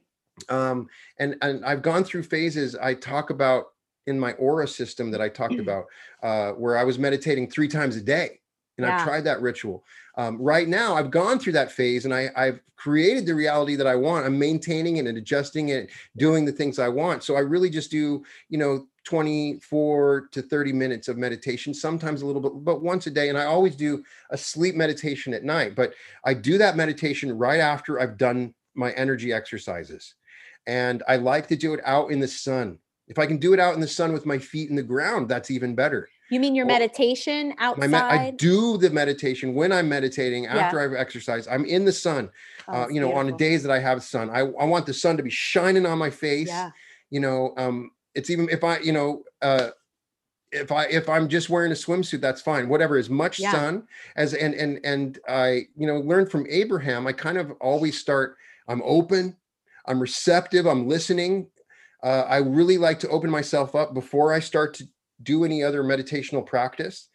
[0.50, 0.88] Um
[1.20, 2.76] and and i've gone through phases.
[2.76, 3.66] I talk about
[4.08, 5.86] in my aura system that I talked about,
[6.24, 8.40] uh, where I was meditating three times a day.
[8.78, 8.98] and yeah.
[8.98, 9.84] I've tried that ritual.
[10.18, 13.88] Um, right now, I've gone through that phase and I, I've created the reality that
[13.88, 14.26] I want.
[14.26, 17.24] I'm maintaining it and adjusting it, doing the things I want.
[17.24, 22.26] So I really just do, you know, 24 to 30 minutes of meditation, sometimes a
[22.26, 23.30] little bit, but once a day.
[23.30, 25.76] And I always do a sleep meditation at night.
[25.76, 25.94] But
[26.26, 30.16] I do that meditation right after I've done my energy exercises.
[30.68, 32.80] And I like to do it out in the sun.
[33.08, 35.30] If I can do it out in the sun with my feet in the ground,
[35.30, 36.10] that's even better.
[36.32, 37.92] You mean your meditation outside?
[37.92, 40.86] Me- I do the meditation when I'm meditating after yeah.
[40.86, 41.48] I've exercised.
[41.48, 42.30] I'm in the sun.
[42.68, 43.20] Oh, uh, you know, beautiful.
[43.20, 45.86] on the days that I have sun, I, I want the sun to be shining
[45.86, 46.48] on my face.
[46.48, 46.72] Yeah.
[47.12, 49.70] You know, um, it's even if I, you know, uh,
[50.52, 52.70] if I if I'm just wearing a swimsuit, that's fine.
[52.70, 53.52] Whatever, as much yeah.
[53.52, 57.06] sun as and and and I, you know, learned from Abraham.
[57.06, 58.38] I kind of always start.
[58.68, 59.36] I'm open.
[59.86, 60.66] I'm receptive.
[60.66, 61.48] I'm listening.
[62.06, 64.88] Uh, I really like to open myself up before I start to
[65.24, 67.10] do any other meditational practice.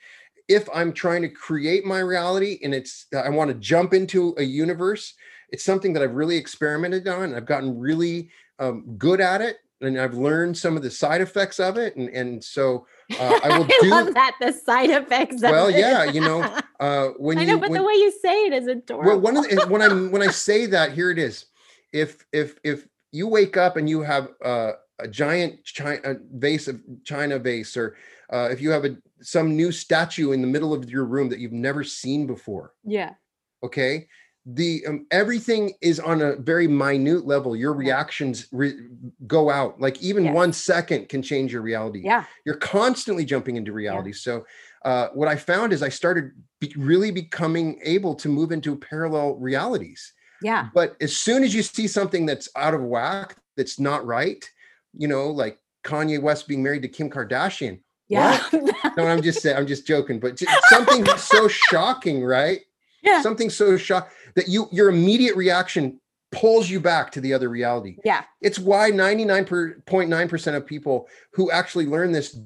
[0.48, 4.42] If I'm trying to create my reality and it's I want to jump into a
[4.42, 5.14] universe,
[5.50, 7.36] it's something that I've really experimented on.
[7.36, 11.60] I've gotten really um, good at it, and I've learned some of the side effects
[11.60, 11.94] of it.
[11.94, 15.40] And and so uh, I will do love that the side effects.
[15.40, 16.42] Well, yeah, you know,
[16.80, 19.12] uh, when I know, but when, the way you say it is adorable.
[19.12, 21.46] Well, one of the, when I'm when I say that, here it is.
[21.92, 26.80] If if if you wake up and you have uh, a giant china vase of
[27.04, 27.96] china vase or
[28.32, 31.38] uh, if you have a some new statue in the middle of your room that
[31.38, 32.72] you've never seen before.
[32.84, 33.14] Yeah.
[33.62, 34.08] Okay?
[34.46, 37.54] The um, everything is on a very minute level.
[37.54, 38.88] Your reactions re-
[39.26, 39.80] go out.
[39.80, 40.32] Like even yeah.
[40.32, 42.00] one second can change your reality.
[42.02, 42.24] Yeah.
[42.46, 44.10] You're constantly jumping into reality.
[44.10, 44.16] Yeah.
[44.16, 44.46] so
[44.84, 49.34] uh, what i found is i started be- really becoming able to move into parallel
[49.34, 54.04] realities yeah but as soon as you see something that's out of whack that's not
[54.06, 54.50] right
[54.94, 57.80] you know, like Kanye West being married to Kim Kardashian.
[58.08, 58.42] Yeah.
[58.96, 62.60] no, I'm just saying, I'm just joking, but something so shocking, right?
[63.02, 63.22] Yeah.
[63.22, 66.00] Something so shock that you your immediate reaction
[66.32, 67.96] pulls you back to the other reality.
[68.04, 68.24] Yeah.
[68.40, 72.38] It's why 99.9% of people who actually learn this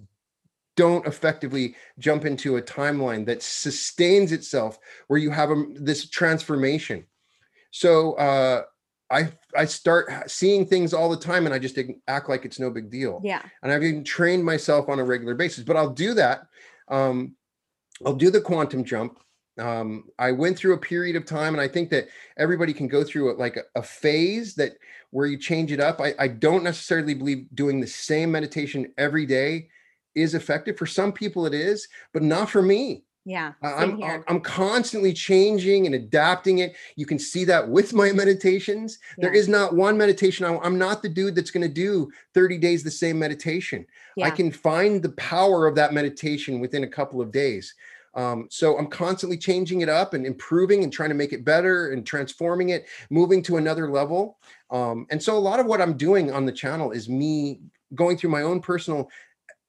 [0.76, 4.78] don't effectively jump into a timeline that sustains itself
[5.08, 7.04] where you have a, this transformation.
[7.74, 8.62] So uh
[9.10, 12.70] I I start seeing things all the time and I just act like it's no
[12.70, 13.20] big deal.
[13.24, 13.42] Yeah.
[13.62, 16.46] And I've even trained myself on a regular basis, but I'll do that.
[16.88, 17.34] Um,
[18.06, 19.18] I'll do the quantum jump.
[19.58, 23.04] Um, I went through a period of time, and I think that everybody can go
[23.04, 24.72] through it like a, a phase that
[25.10, 26.00] where you change it up.
[26.00, 29.68] I, I don't necessarily believe doing the same meditation every day
[30.16, 30.76] is effective.
[30.76, 33.03] For some people, it is, but not for me.
[33.24, 33.52] Yeah.
[33.62, 36.76] I'm I'm constantly changing and adapting it.
[36.96, 38.98] You can see that with my meditations.
[39.16, 39.22] Yeah.
[39.22, 40.44] There is not one meditation.
[40.44, 43.86] I'm not the dude that's going to do 30 days the same meditation.
[44.16, 44.26] Yeah.
[44.26, 47.74] I can find the power of that meditation within a couple of days.
[48.14, 51.92] Um, so I'm constantly changing it up and improving and trying to make it better
[51.92, 54.38] and transforming it, moving to another level.
[54.70, 57.60] Um, and so a lot of what I'm doing on the channel is me
[57.94, 59.08] going through my own personal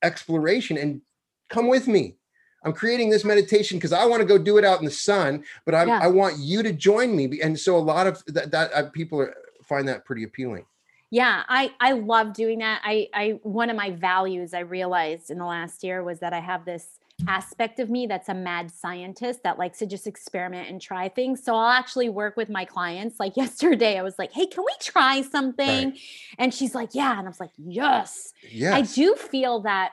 [0.03, 1.01] exploration and
[1.49, 2.17] come with me
[2.65, 5.45] I'm creating this meditation because I want to go do it out in the sun,
[5.65, 5.99] but I, yeah.
[6.01, 7.39] I want you to join me.
[7.41, 10.65] And so a lot of that, that uh, people are, find that pretty appealing.
[11.11, 12.81] Yeah, I I love doing that.
[12.83, 16.39] I I one of my values I realized in the last year was that I
[16.39, 20.81] have this aspect of me that's a mad scientist that likes to just experiment and
[20.81, 21.41] try things.
[21.41, 23.19] So I'll actually work with my clients.
[23.19, 25.99] Like yesterday, I was like, "Hey, can we try something?" Right.
[26.39, 28.73] And she's like, "Yeah," and I was like, "Yes." Yes.
[28.73, 29.91] I do feel that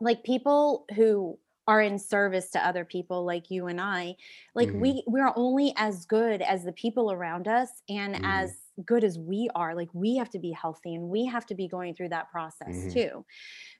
[0.00, 4.16] like people who are in service to other people like you and I
[4.54, 4.80] like mm-hmm.
[4.80, 8.24] we we're only as good as the people around us and mm-hmm.
[8.24, 11.54] as good as we are like we have to be healthy and we have to
[11.54, 12.90] be going through that process mm-hmm.
[12.90, 13.24] too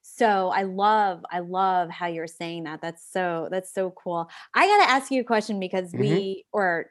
[0.02, 4.66] so i love i love how you're saying that that's so that's so cool i
[4.66, 6.00] got to ask you a question because mm-hmm.
[6.00, 6.90] we or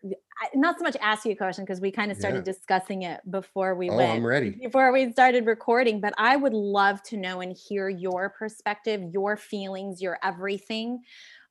[0.55, 2.53] not so much ask you a question because we kind of started yeah.
[2.53, 6.53] discussing it before we oh, went i'm ready before we started recording but i would
[6.53, 10.99] love to know and hear your perspective your feelings your everything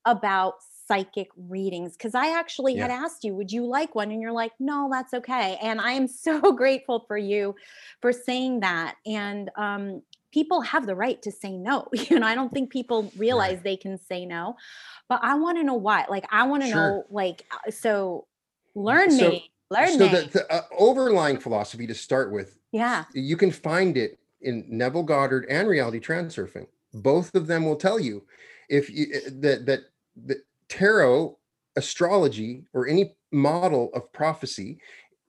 [0.07, 0.55] about
[0.91, 2.83] psychic readings because I actually yeah.
[2.83, 4.11] had asked you, would you like one?
[4.11, 5.57] And you're like, no, that's okay.
[5.63, 7.55] And I am so grateful for you
[8.03, 8.97] for saying that.
[9.07, 11.87] And um, people have the right to say no.
[12.11, 13.65] You know, I don't think people realize right.
[13.65, 14.57] they can say no,
[15.09, 16.07] but I want to know why.
[16.09, 16.77] Like, I want to sure.
[16.77, 18.27] know, like, uh, so
[18.75, 20.09] learn so, me, learn so me.
[20.09, 25.05] the, the uh, overlying philosophy to start with, yeah, you can find it in Neville
[25.05, 26.67] Goddard and Reality Transurfing.
[26.95, 28.25] Both of them will tell you
[28.69, 29.81] if you eh, that that
[30.27, 30.39] that
[30.71, 31.37] tarot
[31.77, 34.81] astrology or any model of prophecy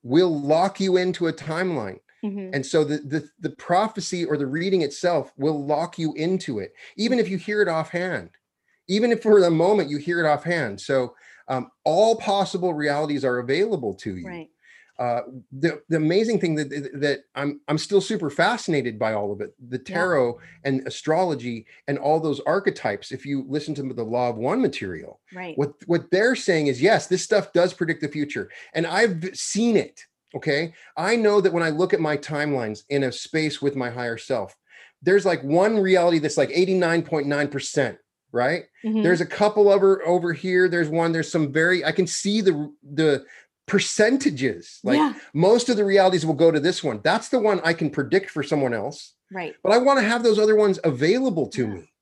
[0.04, 2.54] will lock you into a timeline mm-hmm.
[2.54, 6.74] and so the, the the prophecy or the reading itself will lock you into it
[6.96, 8.30] even if you hear it offhand
[8.92, 10.80] even if for the moment you hear it offhand.
[10.80, 11.16] So
[11.48, 14.28] um, all possible realities are available to you.
[14.28, 14.50] Right.
[15.02, 19.42] Uh, the the amazing thing that that I'm I'm still super fascinated by all of
[19.42, 20.46] it, the tarot yeah.
[20.66, 23.12] and astrology and all those archetypes.
[23.12, 25.58] If you listen to the Law of One material, right?
[25.58, 29.76] What what they're saying is yes, this stuff does predict the future, and I've seen
[29.76, 30.06] it.
[30.36, 33.90] Okay, I know that when I look at my timelines in a space with my
[33.90, 34.56] higher self,
[35.02, 37.98] there's like one reality that's like 89.9 percent
[38.32, 39.04] right mm-hmm.
[39.04, 42.72] there's a couple over over here there's one there's some very i can see the
[42.94, 43.26] the
[43.72, 44.82] percentages.
[44.84, 45.14] Like yeah.
[45.34, 47.00] most of the realities will go to this one.
[47.06, 49.14] That's the one I can predict for someone else.
[49.32, 49.56] Right.
[49.64, 51.94] But I want to have those other ones available to me.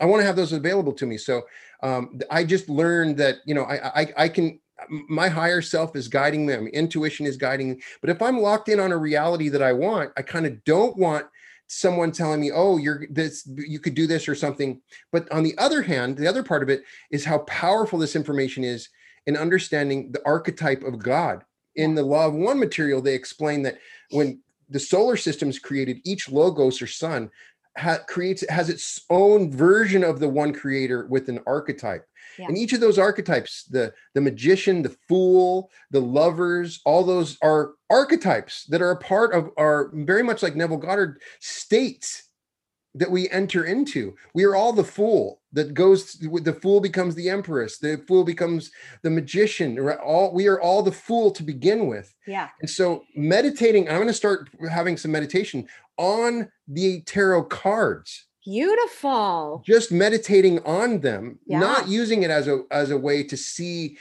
[0.00, 1.18] I want to have those available to me.
[1.18, 1.42] So
[1.82, 4.60] um, I just learned that, you know, I, I, I can,
[5.08, 6.68] my higher self is guiding them.
[6.68, 7.70] Intuition is guiding.
[7.70, 7.82] Me.
[8.00, 10.96] But if I'm locked in on a reality that I want, I kind of don't
[10.96, 11.26] want
[11.66, 14.80] someone telling me, "Oh, you're this, you could do this or something."
[15.12, 18.64] But on the other hand, the other part of it is how powerful this information
[18.64, 18.88] is
[19.30, 21.44] in understanding the archetype of God.
[21.76, 23.78] In the Law of One material, they explain that
[24.10, 27.30] when the solar system is created, each logos or sun
[27.78, 32.04] ha- creates has its own version of the one creator with an archetype.
[32.40, 32.46] Yeah.
[32.48, 37.74] And each of those archetypes, the the magician, the fool, the lovers, all those are
[37.88, 42.24] archetypes that are a part of our very much like Neville Goddard states
[42.96, 44.16] that we enter into.
[44.34, 46.14] We are all the fool that goes.
[46.14, 47.78] The fool becomes the empress.
[47.78, 48.70] The fool becomes
[49.02, 49.78] the magician.
[50.04, 52.14] All we are all the fool to begin with.
[52.26, 52.48] Yeah.
[52.60, 53.88] And so meditating.
[53.88, 55.66] I'm going to start having some meditation
[55.98, 58.26] on the tarot cards.
[58.44, 59.62] Beautiful.
[59.66, 61.58] Just meditating on them, yeah.
[61.58, 63.98] not using it as a as a way to see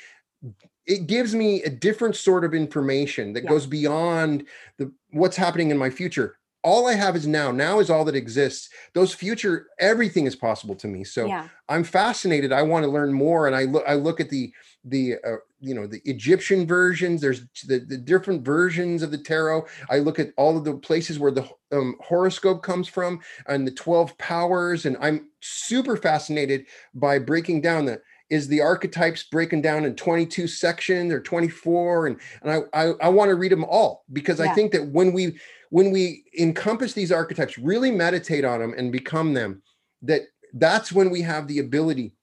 [0.86, 3.50] it gives me a different sort of information that yeah.
[3.50, 4.46] goes beyond
[4.78, 7.52] the what's happening in my future all I have is now.
[7.52, 8.70] Now is all that exists.
[8.94, 11.04] Those future, everything is possible to me.
[11.04, 11.48] So yeah.
[11.70, 12.52] I'm fascinated.
[12.52, 13.48] I want to learn more.
[13.48, 14.52] And I look, I look at the
[14.86, 17.22] the uh, you know the Egyptian versions.
[17.22, 19.66] There's the, the different versions of the tarot.
[19.90, 23.72] I look at all of the places where the um, horoscope comes from and the
[23.72, 24.86] twelve powers.
[24.86, 30.48] And I'm super fascinated by breaking down the is the archetypes breaking down in 22
[30.48, 34.52] sections or 24 and and i i, I want to read them all because yeah.
[34.52, 35.40] i think that when we
[35.70, 39.62] when we encompass these archetypes really meditate on them and become them
[40.02, 40.22] that
[40.54, 42.14] that's when we have the ability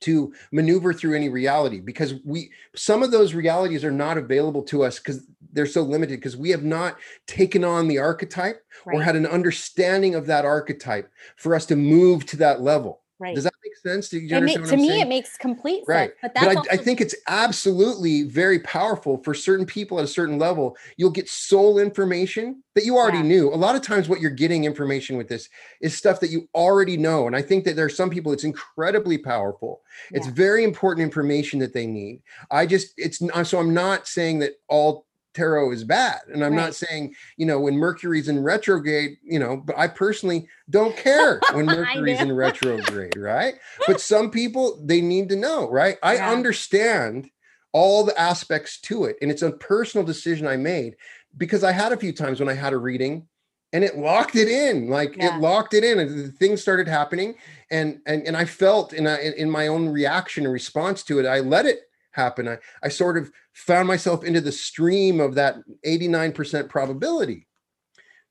[0.00, 4.82] to maneuver through any reality because we some of those realities are not available to
[4.82, 8.96] us because they're so limited because we have not taken on the archetype right.
[8.96, 13.34] or had an understanding of that archetype for us to move to that level Right.
[13.34, 14.08] Does that make sense?
[14.08, 15.00] Do you understand to me, saying?
[15.02, 16.10] it makes complete right.
[16.20, 16.32] sense.
[16.34, 20.38] But, but I, I, think it's absolutely very powerful for certain people at a certain
[20.38, 20.76] level.
[20.96, 23.24] You'll get soul information that you already yeah.
[23.24, 23.54] knew.
[23.54, 25.48] A lot of times, what you're getting information with this
[25.80, 27.28] is stuff that you already know.
[27.28, 29.82] And I think that there are some people it's incredibly powerful.
[30.10, 30.32] It's yeah.
[30.32, 32.22] very important information that they need.
[32.50, 36.20] I just, it's not, so I'm not saying that all tarot is bad.
[36.32, 36.64] And I'm right.
[36.64, 41.40] not saying, you know, when Mercury's in retrograde, you know, but I personally don't care
[41.52, 43.54] when Mercury's in retrograde, right?
[43.86, 45.98] But some people, they need to know, right?
[46.02, 46.30] I yeah.
[46.30, 47.30] understand
[47.72, 49.16] all the aspects to it.
[49.22, 50.96] And it's a personal decision I made
[51.36, 53.26] because I had a few times when I had a reading
[53.72, 55.34] and it locked it in like yeah.
[55.34, 57.34] it locked it in and things started happening
[57.70, 61.26] and and and i felt in, a, in my own reaction and response to it
[61.26, 61.80] i let it
[62.12, 62.48] happen.
[62.48, 67.46] I, I sort of found myself into the stream of that 89% probability.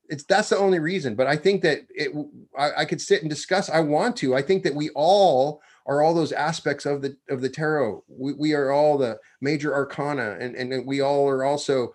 [0.09, 1.15] It's that's the only reason.
[1.15, 2.11] But I think that it
[2.57, 3.69] I, I could sit and discuss.
[3.69, 4.35] I want to.
[4.35, 8.03] I think that we all are all those aspects of the of the tarot.
[8.09, 11.93] We, we are all the major arcana, and, and we all are also,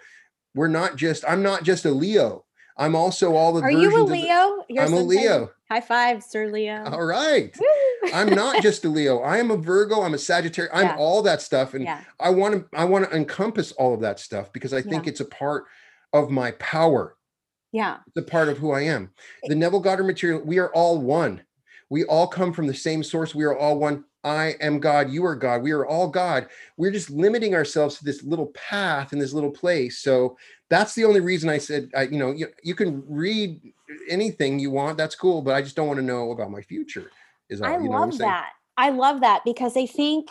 [0.54, 2.45] we're not just, I'm not just a Leo.
[2.78, 3.62] I'm also all the.
[3.62, 4.64] Are you a Leo?
[4.68, 5.50] The, I'm a Leo.
[5.70, 6.84] High five, Sir Leo.
[6.84, 7.56] All right.
[8.14, 9.20] I'm not just a Leo.
[9.20, 10.02] I am a Virgo.
[10.02, 10.72] I'm a Sagittarius.
[10.74, 10.96] I'm yeah.
[10.96, 12.02] all that stuff, and yeah.
[12.20, 12.78] I want to.
[12.78, 15.10] I want to encompass all of that stuff because I think yeah.
[15.10, 15.64] it's a part
[16.12, 17.16] of my power.
[17.72, 19.10] Yeah, it's a part of who I am.
[19.44, 20.42] The Neville Goddard material.
[20.44, 21.42] We are all one.
[21.88, 23.34] We all come from the same source.
[23.34, 24.04] We are all one.
[24.24, 25.10] I am God.
[25.10, 25.62] You are God.
[25.62, 26.48] We are all God.
[26.76, 30.00] We're just limiting ourselves to this little path in this little place.
[30.00, 30.36] So
[30.68, 33.60] that's the only reason I said, I, you know, you, you can read
[34.08, 34.98] anything you want.
[34.98, 37.10] That's cool, but I just don't want to know about my future.
[37.48, 38.50] Is all, I you know love that.
[38.76, 40.30] I love that because I think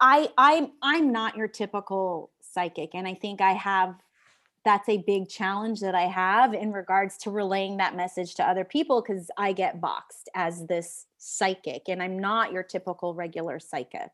[0.00, 3.94] I I'm I'm not your typical psychic, and I think I have
[4.64, 8.64] that's a big challenge that I have in regards to relaying that message to other
[8.64, 14.10] people because I get boxed as this psychic, and I'm not your typical regular psychic.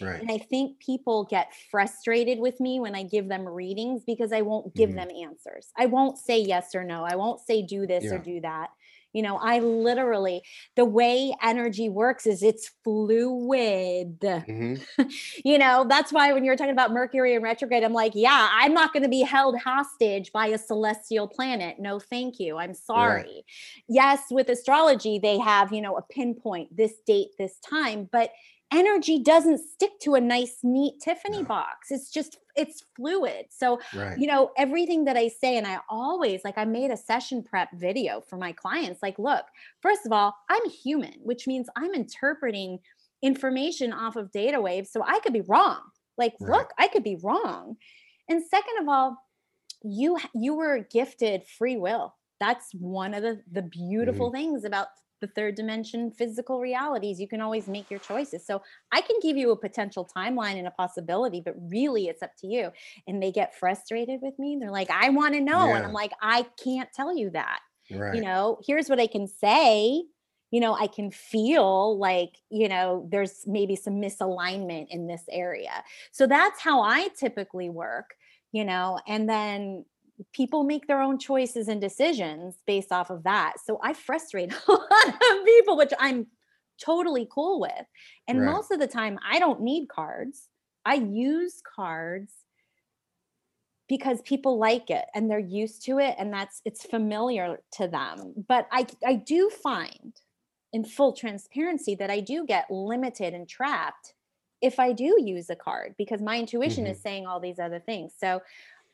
[0.00, 0.20] Right.
[0.20, 4.42] And I think people get frustrated with me when I give them readings because I
[4.42, 4.98] won't give mm-hmm.
[4.98, 5.68] them answers.
[5.76, 7.04] I won't say yes or no.
[7.04, 8.14] I won't say do this yeah.
[8.14, 8.70] or do that.
[9.12, 10.42] You know, I literally,
[10.76, 14.20] the way energy works is it's fluid.
[14.20, 15.02] Mm-hmm.
[15.44, 18.74] you know, that's why when you're talking about Mercury and retrograde, I'm like, yeah, I'm
[18.74, 21.76] not going to be held hostage by a celestial planet.
[21.78, 22.56] No, thank you.
[22.56, 23.22] I'm sorry.
[23.22, 23.44] Right.
[23.88, 28.30] Yes, with astrology, they have, you know, a pinpoint, this date, this time, but
[28.72, 31.44] energy doesn't stick to a nice neat tiffany no.
[31.44, 34.18] box it's just it's fluid so right.
[34.18, 37.68] you know everything that i say and i always like i made a session prep
[37.74, 39.44] video for my clients like look
[39.80, 42.78] first of all i'm human which means i'm interpreting
[43.22, 45.80] information off of data waves so i could be wrong
[46.16, 46.58] like right.
[46.58, 47.76] look i could be wrong
[48.28, 49.16] and second of all
[49.82, 54.36] you you were gifted free will that's one of the the beautiful mm-hmm.
[54.36, 54.88] things about
[55.20, 58.44] the third dimension physical realities you can always make your choices.
[58.46, 58.62] So
[58.92, 62.46] i can give you a potential timeline and a possibility but really it's up to
[62.46, 62.70] you.
[63.06, 64.58] And they get frustrated with me.
[64.60, 65.66] They're like i want to know.
[65.66, 65.76] Yeah.
[65.76, 67.60] and i'm like i can't tell you that.
[67.92, 68.14] Right.
[68.14, 70.04] you know here's what i can say.
[70.50, 75.84] You know i can feel like you know there's maybe some misalignment in this area.
[76.12, 78.14] So that's how i typically work
[78.52, 78.98] you know?
[79.06, 79.84] And then
[80.32, 83.54] people make their own choices and decisions based off of that.
[83.64, 86.26] So I frustrate a lot of people, which I'm
[86.82, 87.86] totally cool with.
[88.28, 88.52] And right.
[88.52, 90.48] most of the time, I don't need cards.
[90.84, 92.32] I use cards
[93.88, 98.32] because people like it and they're used to it and that's it's familiar to them.
[98.48, 100.14] But I I do find
[100.72, 104.14] in full transparency that I do get limited and trapped
[104.62, 106.92] if I do use a card because my intuition mm-hmm.
[106.92, 108.12] is saying all these other things.
[108.16, 108.42] So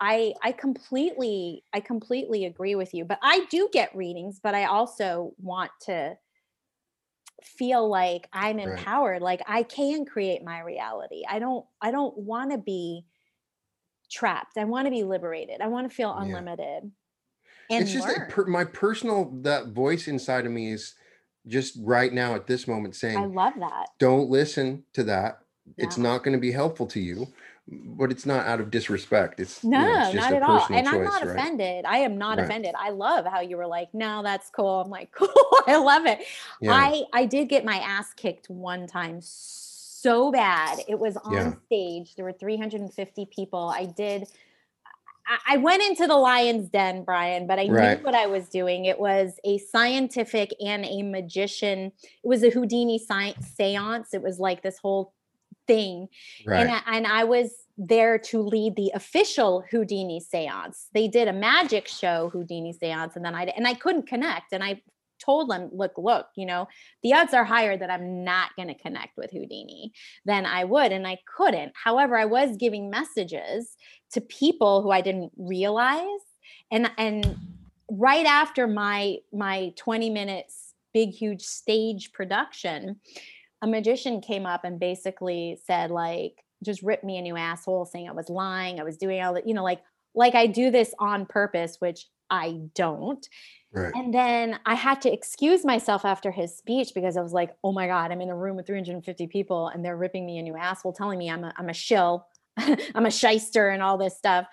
[0.01, 3.05] I I completely I completely agree with you.
[3.05, 6.17] But I do get readings, but I also want to
[7.43, 9.23] feel like I'm empowered, right.
[9.23, 11.23] like I can create my reality.
[11.29, 13.07] I don't I don't want to be
[14.11, 14.59] trapped.
[14.59, 15.61] I want to be liberated.
[15.61, 16.91] I want to feel unlimited.
[17.71, 17.81] Yeah.
[17.81, 20.95] it's just per, my personal that voice inside of me is
[21.47, 23.89] just right now at this moment saying I love that.
[23.99, 25.41] Don't listen to that.
[25.77, 25.87] Yeah.
[25.87, 27.27] It's not going to be helpful to you
[27.69, 29.41] but it's not out of disrespect.
[29.41, 30.67] It's no, you know, it's not at all.
[30.71, 31.37] And choice, I'm not right?
[31.37, 31.85] offended.
[31.85, 32.45] I am not right.
[32.45, 32.75] offended.
[32.79, 34.83] I love how you were like, no, that's cool.
[34.83, 35.29] I'm like, cool.
[35.67, 36.21] I love it.
[36.61, 36.73] Yeah.
[36.73, 40.79] I I did get my ass kicked one time so bad.
[40.87, 41.53] It was on yeah.
[41.67, 42.14] stage.
[42.14, 43.69] There were 350 people.
[43.69, 44.29] I did.
[45.49, 47.99] I went into the lion's den, Brian, but I right.
[47.99, 48.85] knew what I was doing.
[48.85, 51.91] It was a scientific and a magician.
[52.23, 54.14] It was a Houdini science seance.
[54.14, 55.14] It was like this whole
[55.67, 56.09] thing.
[56.47, 56.61] Right.
[56.61, 60.89] And, I, and I was there to lead the official Houdini seance.
[60.95, 64.64] They did a magic show Houdini seance and then I and I couldn't connect and
[64.64, 64.83] I
[65.19, 66.69] told them, look, look, you know,
[67.03, 69.93] the odds are higher that I'm not going to connect with Houdini
[70.25, 70.93] than I would.
[70.93, 71.73] And I couldn't.
[71.75, 73.77] However, I was giving messages
[74.12, 76.21] to people who I didn't realize.
[76.71, 77.37] And and
[77.91, 82.97] right after my my 20 minutes big huge stage production,
[83.67, 88.09] a magician came up and basically said like just ripped me a new asshole saying
[88.09, 89.83] i was lying i was doing all that you know like
[90.14, 93.29] like i do this on purpose which i don't.
[93.73, 93.93] Right.
[93.95, 97.73] and then i had to excuse myself after his speech because i was like oh
[97.73, 100.57] my god i'm in a room with 350 people and they're ripping me a new
[100.57, 104.47] asshole telling me i'm a, I'm a shill i'm a shyster and all this stuff.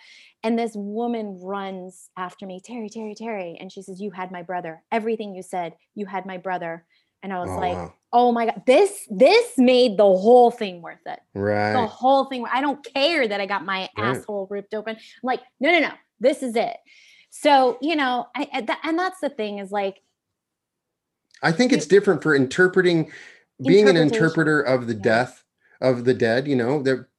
[0.45, 3.55] And this woman runs after me terrie terrie terrie.
[3.61, 4.83] And she says you had my brother.
[4.91, 6.85] Everything you said you had my brother
[7.23, 7.93] and I was oh, like, wow.
[8.11, 11.19] oh my God, this this made the whole thing worth it.
[11.33, 11.73] Right.
[11.73, 12.45] The whole thing.
[12.51, 14.17] I don't care that I got my right.
[14.17, 14.95] asshole ripped open.
[14.95, 16.75] I'm like, no, no, no, this is it.
[17.29, 18.47] So, you know, I,
[18.83, 20.03] and that's the thing is like,
[21.41, 23.11] I think it's different for interpreting,
[23.65, 25.01] being an interpreter of the yeah.
[25.01, 25.43] death
[25.81, 27.09] of the dead, you know, there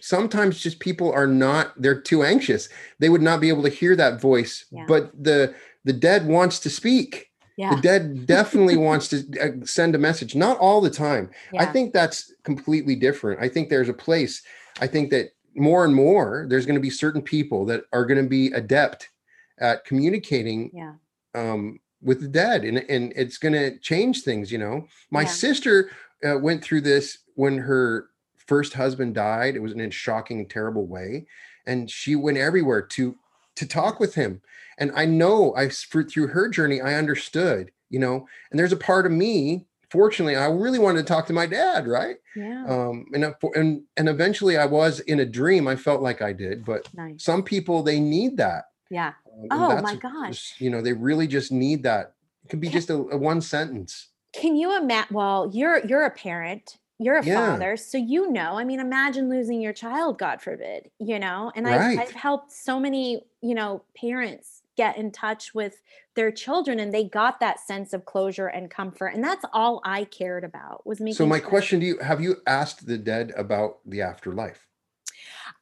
[0.00, 2.70] sometimes just people are not they're too anxious
[3.00, 4.84] they would not be able to hear that voice yeah.
[4.88, 7.29] but the the dead wants to speak
[7.60, 7.74] yeah.
[7.74, 11.30] The dead definitely wants to uh, send a message, not all the time.
[11.52, 11.62] Yeah.
[11.62, 13.42] I think that's completely different.
[13.42, 14.42] I think there's a place.
[14.80, 18.22] I think that more and more there's going to be certain people that are going
[18.22, 19.10] to be adept
[19.58, 20.94] at communicating yeah.
[21.34, 24.50] um, with the dead, and and it's going to change things.
[24.50, 25.28] You know, my yeah.
[25.28, 25.90] sister
[26.26, 28.06] uh, went through this when her
[28.38, 29.54] first husband died.
[29.54, 31.26] It was in a shocking, terrible way,
[31.66, 33.16] and she went everywhere to
[33.56, 34.40] to talk with him
[34.80, 39.06] and i know i through her journey i understood you know and there's a part
[39.06, 42.16] of me fortunately i really wanted to talk to my dad right?
[42.36, 42.64] Yeah.
[42.66, 46.64] Um and and and eventually i was in a dream i felt like i did
[46.64, 47.22] but nice.
[47.22, 48.64] some people they need that.
[48.90, 49.12] Yeah.
[49.50, 50.54] Um, oh my gosh.
[50.58, 52.14] you know they really just need that.
[52.44, 54.08] It could be can, just a, a one sentence.
[54.32, 57.52] Can you imagine well you're you're a parent you're a yeah.
[57.52, 61.66] father so you know i mean imagine losing your child god forbid you know and
[61.66, 61.98] right.
[61.98, 65.82] I've, I've helped so many you know parents get in touch with
[66.16, 70.04] their children and they got that sense of closure and comfort and that's all i
[70.04, 71.48] cared about was making so my sure.
[71.48, 74.66] question to you have you asked the dead about the afterlife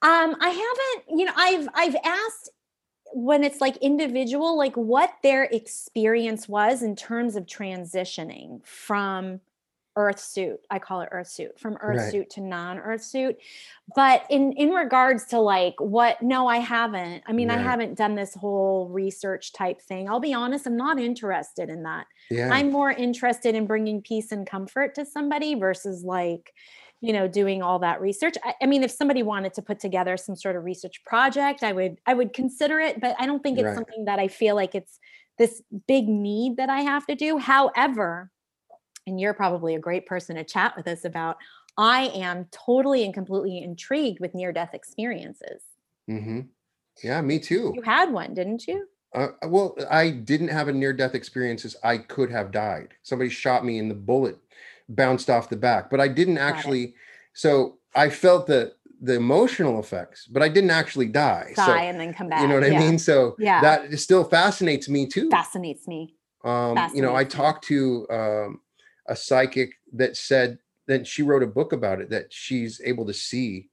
[0.02, 2.50] um i haven't you know i've i've asked
[3.12, 9.40] when it's like individual like what their experience was in terms of transitioning from
[9.98, 12.12] earth suit i call it earth suit from earth right.
[12.12, 13.36] suit to non-earth suit
[13.96, 17.58] but in in regards to like what no i haven't i mean right.
[17.58, 21.82] i haven't done this whole research type thing i'll be honest i'm not interested in
[21.82, 22.48] that yeah.
[22.52, 26.52] i'm more interested in bringing peace and comfort to somebody versus like
[27.00, 30.16] you know doing all that research I, I, mean if somebody wanted to put together
[30.16, 33.58] some sort of research project i would i would consider it but i don't think
[33.58, 33.74] it's right.
[33.74, 35.00] something that i feel like it's
[35.38, 38.30] this big need that i have to do however
[39.08, 41.36] and you're probably a great person to chat with us about
[41.76, 45.62] i am totally and completely intrigued with near death experiences
[46.08, 46.40] mm-hmm.
[47.02, 50.92] yeah me too you had one didn't you uh, well i didn't have a near
[50.92, 54.38] death experiences i could have died somebody shot me in the bullet
[54.88, 56.94] bounced off the back, but I didn't actually.
[57.34, 61.52] So I felt the the emotional effects, but I didn't actually die.
[61.54, 62.42] Die so, and then come back.
[62.42, 62.78] You know what yeah.
[62.78, 62.98] I mean?
[62.98, 65.30] So yeah, that still fascinates me too.
[65.30, 66.14] Fascinates me.
[66.44, 68.60] Um, fascinates you know, I talked to um,
[69.08, 73.14] a psychic that said that she wrote a book about it that she's able to
[73.14, 73.68] see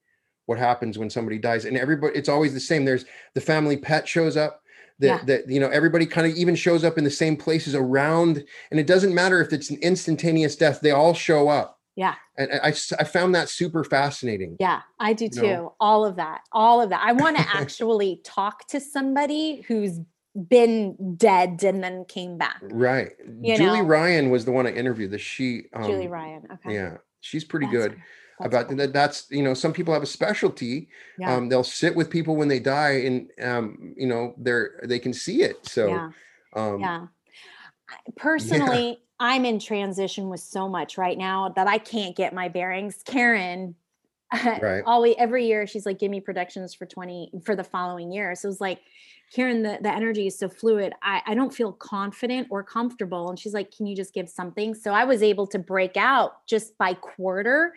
[0.46, 2.18] what happens when somebody dies, and everybody.
[2.18, 2.86] It's always the same.
[2.86, 4.62] There's the family pet shows up
[5.00, 5.24] that yeah.
[5.26, 8.80] that you know everybody kind of even shows up in the same places around and
[8.80, 12.74] it doesn't matter if it's an instantaneous death they all show up yeah and i
[13.00, 15.76] i found that super fascinating yeah i do too know?
[15.80, 20.00] all of that all of that i want to actually talk to somebody who's
[20.50, 23.82] been dead and then came back right julie know?
[23.82, 27.68] ryan was the one i interviewed the she um, julie ryan okay yeah she's pretty
[27.68, 28.02] That's good
[28.40, 28.78] that's about cool.
[28.78, 31.36] that that's you know some people have a specialty yeah.
[31.36, 35.14] um they'll sit with people when they die and um you know they're they can
[35.14, 36.10] see it so yeah,
[36.56, 37.06] um, yeah.
[38.18, 38.96] personally yeah.
[39.20, 43.74] i'm in transition with so much right now that i can't get my bearings karen
[44.62, 44.84] right.
[44.86, 48.50] always every year she's like give me predictions for 20 for the following year so
[48.50, 48.82] it's like
[49.34, 50.94] Karen, the, the energy is so fluid.
[51.02, 53.30] I, I don't feel confident or comfortable.
[53.30, 54.76] And she's like, Can you just give something?
[54.76, 57.74] So I was able to break out just by quarter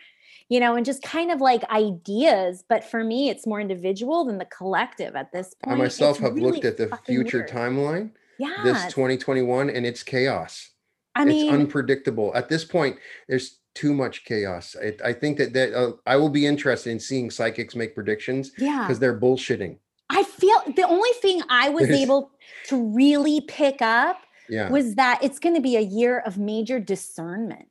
[0.48, 2.64] you know, and just kind of like ideas.
[2.68, 5.78] But for me, it's more individual than the collective at this point.
[5.78, 7.50] I myself it's have really looked at the future weird.
[7.50, 8.10] timeline.
[8.38, 8.62] Yeah.
[8.64, 10.70] This 2021 and it's chaos.
[11.14, 12.32] I mean, it's unpredictable.
[12.34, 12.96] At this point,
[13.28, 14.76] there's too much chaos.
[14.80, 18.52] I, I think that that uh, I will be interested in seeing psychics make predictions.
[18.56, 19.78] Yeah, because they're bullshitting.
[20.10, 20.47] I feel
[20.88, 22.30] only thing I was able
[22.68, 24.18] to really pick up
[24.48, 24.70] yeah.
[24.70, 27.68] was that it's going to be a year of major discernment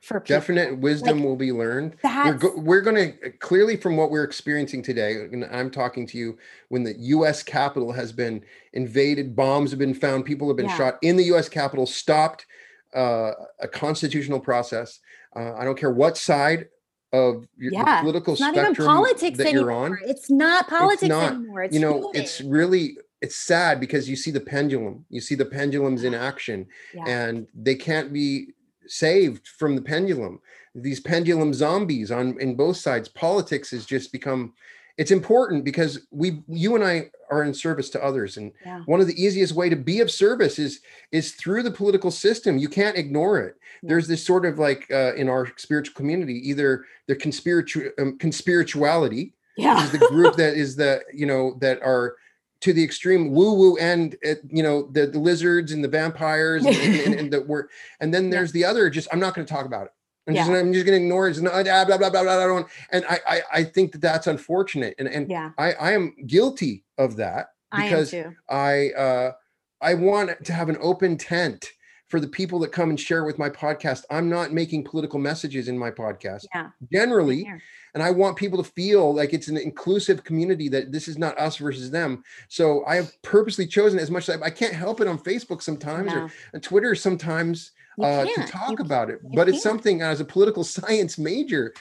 [0.00, 0.36] for people.
[0.36, 1.96] definite wisdom like, will be learned.
[2.04, 5.14] We're, go- we're going to clearly from what we're experiencing today.
[5.32, 7.42] And I'm talking to you when the U.S.
[7.42, 10.76] Capitol has been invaded, bombs have been found, people have been yeah.
[10.76, 11.48] shot in the U.S.
[11.48, 11.86] Capitol.
[11.86, 12.46] Stopped
[12.94, 15.00] uh, a constitutional process.
[15.34, 16.68] Uh, I don't care what side
[17.16, 18.00] of your, yeah.
[18.00, 19.62] political it's not even politics that anymore.
[19.62, 19.98] you're on.
[20.04, 21.62] It's not politics it's not, anymore.
[21.62, 25.04] It's you know, it's really it's sad because you see the pendulum.
[25.08, 27.04] You see the pendulums in action, yeah.
[27.06, 28.48] and they can't be
[28.86, 30.40] saved from the pendulum
[30.76, 34.52] these pendulum zombies on in both sides politics has just become
[34.98, 38.80] it's important because we you and i are in service to others and yeah.
[38.86, 40.80] one of the easiest way to be of service is
[41.12, 43.88] is through the political system you can't ignore it yeah.
[43.88, 49.32] there's this sort of like uh, in our spiritual community either the conspiritual um, conspirituality
[49.56, 49.82] yeah.
[49.82, 52.16] is the group that is the you know that are
[52.60, 54.16] to the extreme woo woo end
[54.48, 57.68] you know the, the lizards and the vampires and, and, and the word
[58.00, 58.60] and then there's yeah.
[58.60, 59.92] the other just i'm not going to talk about it
[60.26, 60.46] I'm, yeah.
[60.46, 61.38] just, I'm just going to ignore it.
[61.40, 64.94] blah, blah, blah, blah, blah, blah, and I, I, I think that that's unfortunate.
[64.98, 65.52] And, and yeah.
[65.58, 69.32] I, I am guilty of that because I, I, uh,
[69.80, 71.72] I want to have an open tent
[72.08, 74.04] for the people that come and share with my podcast.
[74.10, 76.46] I'm not making political messages in my podcast.
[76.54, 76.70] Yeah.
[76.92, 77.50] Generally,
[77.94, 81.38] and I want people to feel like it's an inclusive community that this is not
[81.38, 82.22] us versus them.
[82.48, 85.62] So I have purposely chosen as much as I, I can't help it on Facebook
[85.62, 86.24] sometimes no.
[86.24, 87.72] or on Twitter sometimes
[88.02, 89.20] uh, to talk you about it.
[89.34, 91.74] But it's something as a political science major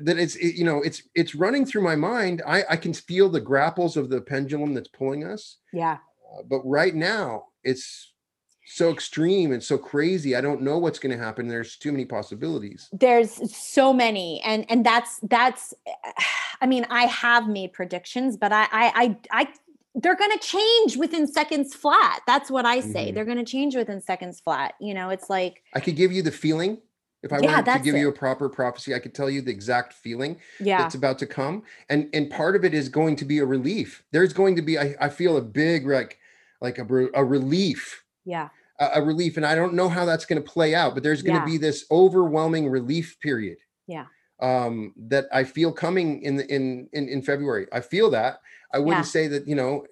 [0.00, 2.42] that it's it, you know it's it's running through my mind.
[2.46, 5.58] I I can feel the grapples of the pendulum that's pulling us.
[5.72, 5.98] Yeah.
[6.32, 8.12] Uh, but right now it's
[8.70, 12.04] so extreme and so crazy i don't know what's going to happen there's too many
[12.04, 15.72] possibilities there's so many and and that's that's
[16.60, 19.48] i mean i have made predictions but i i i, I
[19.94, 23.14] they're going to change within seconds flat that's what i say mm-hmm.
[23.14, 26.22] they're going to change within seconds flat you know it's like i could give you
[26.22, 26.78] the feeling
[27.22, 27.98] if I yeah, wanted to give it.
[27.98, 30.78] you a proper prophecy, I could tell you the exact feeling yeah.
[30.78, 31.64] that's about to come.
[31.88, 34.04] And and part of it is going to be a relief.
[34.12, 36.18] There's going to be, I, I feel a big like
[36.60, 38.04] like a, a relief.
[38.24, 38.50] Yeah.
[38.78, 39.36] A, a, relief.
[39.36, 41.52] And I don't know how that's going to play out, but there's going to yeah.
[41.52, 43.58] be this overwhelming relief period.
[43.86, 44.06] Yeah.
[44.40, 47.66] Um, that I feel coming in the, in, in, in February.
[47.72, 48.40] I feel that.
[48.72, 49.10] I wouldn't yeah.
[49.10, 49.86] say that, you know,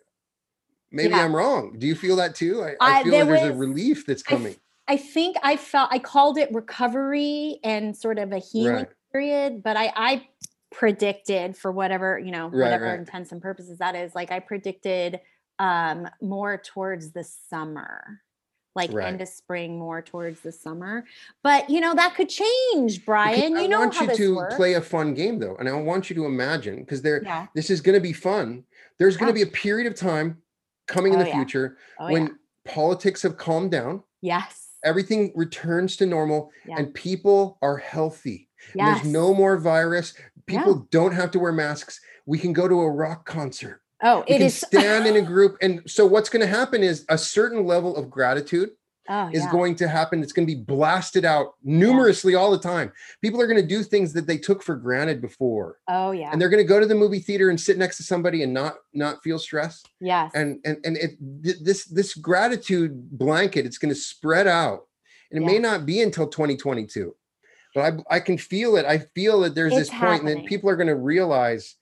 [0.91, 1.25] maybe yeah.
[1.25, 1.77] I'm wrong.
[1.79, 2.63] Do you feel that too?
[2.63, 4.57] I, I feel there like there's was, a relief that's coming.
[4.89, 8.89] I, I, think I felt I called it recovery and sort of a healing right.
[9.13, 10.29] period, but I I
[10.71, 12.99] predicted for whatever, you know, whatever right, right.
[12.99, 15.21] intents and purposes that is, like I predicted
[15.59, 18.21] um more towards the summer
[18.77, 19.09] like right.
[19.09, 21.05] end of spring more towards the summer
[21.43, 24.55] but you know that could change brian because you know i want you to works.
[24.55, 27.47] play a fun game though and i want you to imagine because there yeah.
[27.55, 28.63] this is going to be fun
[28.99, 29.45] there's going to oh.
[29.45, 30.37] be a period of time
[30.87, 31.37] coming in oh, the yeah.
[31.37, 37.77] future oh, when politics have calmed down yes everything returns to normal and people are
[37.77, 39.01] healthy yes.
[39.01, 40.15] there's no more virus
[40.47, 44.39] people don't have to wear masks we can go to a rock concert Oh, it
[44.39, 45.57] can is stand in a group.
[45.63, 48.71] And so what's going to happen is a certain level of gratitude
[49.09, 49.51] oh, is yeah.
[49.51, 50.23] going to happen.
[50.23, 52.39] It's going to be blasted out numerously yeah.
[52.39, 52.93] all the time.
[53.23, 55.79] People are going to do things that they took for granted before.
[55.89, 56.31] Oh yeah.
[56.33, 58.53] And they're going to go to the movie theater and sit next to somebody and
[58.53, 59.83] not not feel stress.
[60.01, 60.33] Yes.
[60.35, 64.87] And and and it this this gratitude blanket it's going to spread out.
[65.31, 65.53] And it yeah.
[65.53, 67.15] may not be until 2022.
[67.75, 68.87] But I I can feel it.
[68.87, 71.77] I feel that there's it's this point and then people are going to realize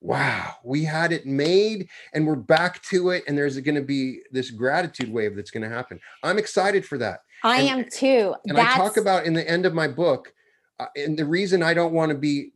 [0.00, 3.24] wow, we had it made and we're back to it.
[3.26, 6.00] And there's going to be this gratitude wave that's going to happen.
[6.22, 7.20] I'm excited for that.
[7.42, 8.34] I and, am too.
[8.46, 8.74] And that's...
[8.74, 10.32] I talk about in the end of my book,
[10.80, 12.52] uh, and the reason I don't want to be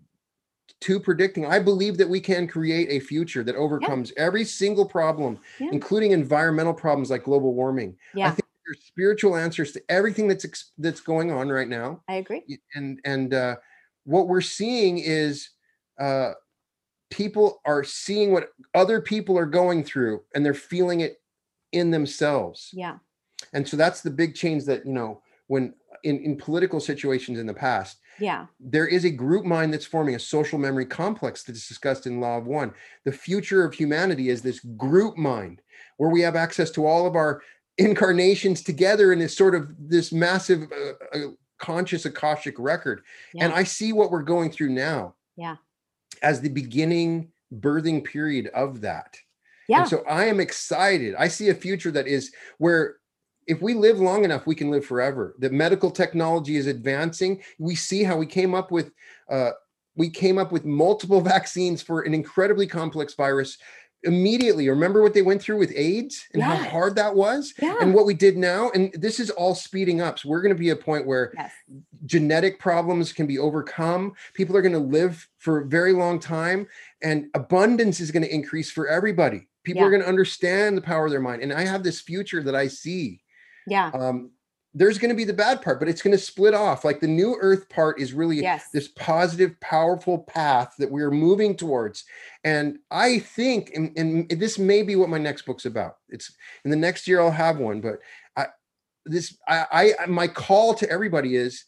[0.81, 4.25] too predicting, I believe that we can create a future that overcomes yeah.
[4.25, 5.71] every single problem, yeah.
[5.73, 7.97] including environmental problems like global warming.
[8.15, 8.27] Yeah.
[8.27, 12.03] I think there's spiritual answers to everything that's that's going on right now.
[12.09, 12.43] I agree.
[12.75, 13.57] And and uh,
[14.05, 15.51] what we're seeing is
[16.01, 16.33] uh,
[17.13, 21.21] people are seeing what other people are going through and they're feeling it
[21.73, 22.71] in themselves.
[22.73, 22.97] Yeah.
[23.53, 27.47] And so that's the big change that, you know, when in, in political situations in
[27.47, 31.69] the past, yeah, there is a group mind that's forming a social memory complex that's
[31.69, 32.73] discussed in Law of One.
[33.05, 35.61] The future of humanity is this group mind
[35.99, 37.43] where we have access to all of our
[37.77, 43.03] incarnations together in this sort of this massive uh, uh, conscious akashic record.
[43.35, 43.45] Yeah.
[43.45, 45.15] And I see what we're going through now.
[45.37, 45.57] Yeah
[46.23, 49.19] as the beginning birthing period of that.
[49.69, 49.81] Yeah.
[49.81, 51.15] And so I am excited.
[51.19, 52.97] I see a future that is where
[53.47, 55.35] if we live long enough, we can live forever.
[55.39, 57.43] That medical technology is advancing.
[57.59, 58.93] We see how we came up with
[59.29, 59.51] uh,
[59.95, 63.59] we came up with multiple vaccines for an incredibly complex virus
[64.05, 64.69] immediately.
[64.69, 66.59] Remember what they went through with aids and yes.
[66.59, 67.55] how hard that was?
[67.61, 67.77] Yeah.
[67.81, 68.71] and what we did now?
[68.71, 70.19] And this is all speeding up.
[70.19, 71.53] So we're going to be a point where yes.
[72.07, 74.15] genetic problems can be overcome.
[74.35, 76.67] People are going to live for a very long time
[77.03, 79.49] and abundance is going to increase for everybody.
[79.65, 79.87] People yeah.
[79.87, 81.43] are going to understand the power of their mind.
[81.43, 83.23] And i have this future that i see.
[83.67, 83.91] Yeah.
[83.95, 84.33] Um,
[84.75, 86.85] there's going to be the bad part, but it's going to split off.
[86.85, 88.71] Like the new earth part is really yes.
[88.73, 92.05] this positive, powerful path that we're moving towards.
[92.45, 95.97] And I think, and, and, this may be what my next book's about.
[96.09, 97.99] It's in the next year I'll have one, but
[98.37, 98.47] I,
[99.05, 101.65] this, I, I, my call to everybody is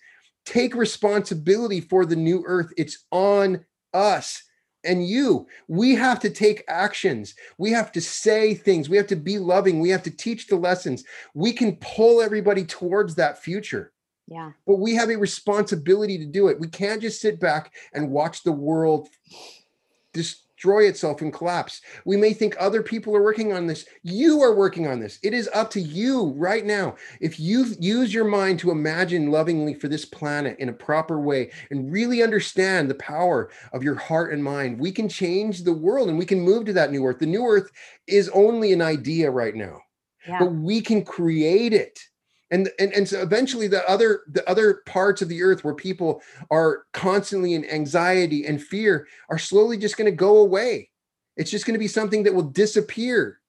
[0.47, 2.73] take responsibility for the new earth.
[2.79, 4.43] It's on us
[4.85, 5.47] and you.
[5.69, 7.35] We have to take actions.
[7.59, 8.89] We have to say things.
[8.89, 9.81] We have to be loving.
[9.81, 11.05] We have to teach the lessons.
[11.35, 13.93] We can pull everybody towards that future.
[14.27, 14.53] Yeah.
[14.67, 16.59] But we have a responsibility to do it.
[16.59, 19.09] We can't just sit back and watch the world
[20.15, 21.83] just destroy itself and collapse.
[22.07, 23.85] We may think other people are working on this.
[24.03, 25.19] You are working on this.
[25.23, 26.97] It is up to you right now.
[27.21, 31.51] If you use your mind to imagine lovingly for this planet in a proper way
[31.71, 36.09] and really understand the power of your heart and mind, we can change the world
[36.09, 37.19] and we can move to that new earth.
[37.19, 37.71] The new earth
[38.07, 39.83] is only an idea right now,
[40.27, 40.39] yeah.
[40.39, 42.01] but we can create it
[42.51, 46.23] and and and so eventually the other the other parts of the earth where people
[46.51, 50.91] are constantly in anxiety and fear are slowly just going to go away.
[51.37, 53.41] It's just going to be something that will disappear.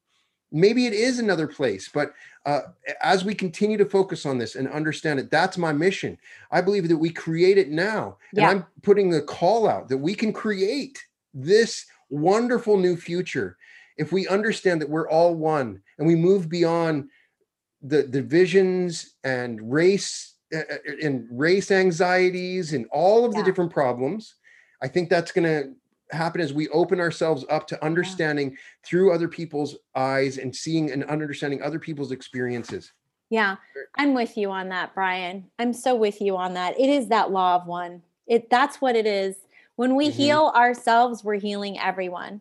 [0.51, 2.13] Maybe it is another place but
[2.45, 2.61] uh,
[3.01, 6.17] as we continue to focus on this and understand it that's my mission.
[6.51, 8.49] I believe that we create it now yeah.
[8.49, 13.57] and i'm putting the call out that we can create this wonderful new future
[13.97, 17.09] if we understand that we're all one and we move beyond
[17.87, 23.39] the divisions and race uh, uh, uh, and race anxieties and all of yeah.
[23.39, 24.35] the different problems
[24.81, 25.71] i think that's going to
[26.15, 28.57] happen as we open ourselves up to understanding yeah.
[28.83, 32.93] through other people's eyes and seeing and understanding other people's experiences
[33.29, 33.55] yeah
[33.95, 37.31] i'm with you on that brian i'm so with you on that it is that
[37.31, 39.35] law of one it that's what it is
[39.75, 40.17] when we mm-hmm.
[40.17, 42.39] heal ourselves we're healing everyone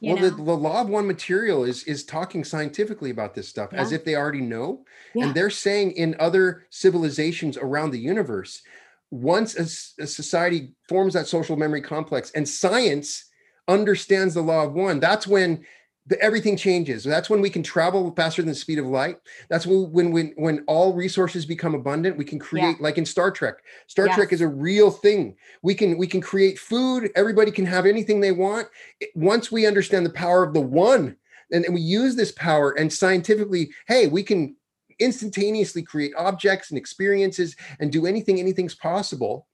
[0.00, 3.80] well, the, the, law of one material is is talking scientifically about this stuff yeah.
[3.80, 4.84] as if they already know,
[5.14, 5.24] yeah.
[5.24, 8.62] and they're saying in other civilizations around the universe,
[9.10, 13.24] once a, a society forms that social memory complex and science
[13.68, 15.64] understands the law of one, that's when
[16.08, 17.04] the, everything changes.
[17.04, 19.18] That's when we can travel faster than the speed of light.
[19.48, 22.16] That's when when when, when all resources become abundant.
[22.16, 22.82] We can create, yeah.
[22.82, 23.56] like in Star Trek.
[23.86, 24.14] Star yes.
[24.14, 25.36] Trek is a real thing.
[25.62, 27.10] We can we can create food.
[27.16, 28.68] Everybody can have anything they want.
[29.14, 31.16] Once we understand the power of the one,
[31.50, 34.56] and, and we use this power and scientifically, hey, we can
[34.98, 38.38] instantaneously create objects and experiences and do anything.
[38.38, 39.46] Anything's possible.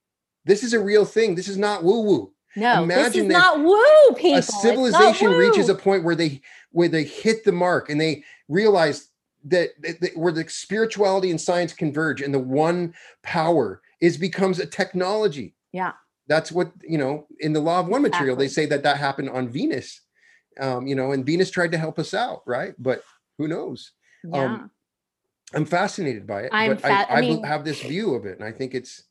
[0.45, 1.35] This is a real thing.
[1.35, 2.32] This is not woo woo.
[2.55, 4.39] No, Imagine this is not woo, people.
[4.39, 6.41] A civilization reaches a point where they
[6.71, 9.09] where they hit the mark and they realize
[9.45, 14.65] that, that, where the spirituality and science converge and the one power is becomes a
[14.65, 15.55] technology.
[15.71, 15.93] Yeah.
[16.27, 18.45] That's what, you know, in the law of one material, exactly.
[18.45, 20.01] they say that that happened on Venus.
[20.59, 22.73] Um, you know, and Venus tried to help us out, right?
[22.77, 23.03] But
[23.37, 23.91] who knows?
[24.23, 24.43] Yeah.
[24.43, 24.71] Um,
[25.53, 26.49] I'm fascinated by it.
[26.51, 28.73] I'm but fa- I, I, I mean, have this view of it, and I think
[28.73, 29.03] it's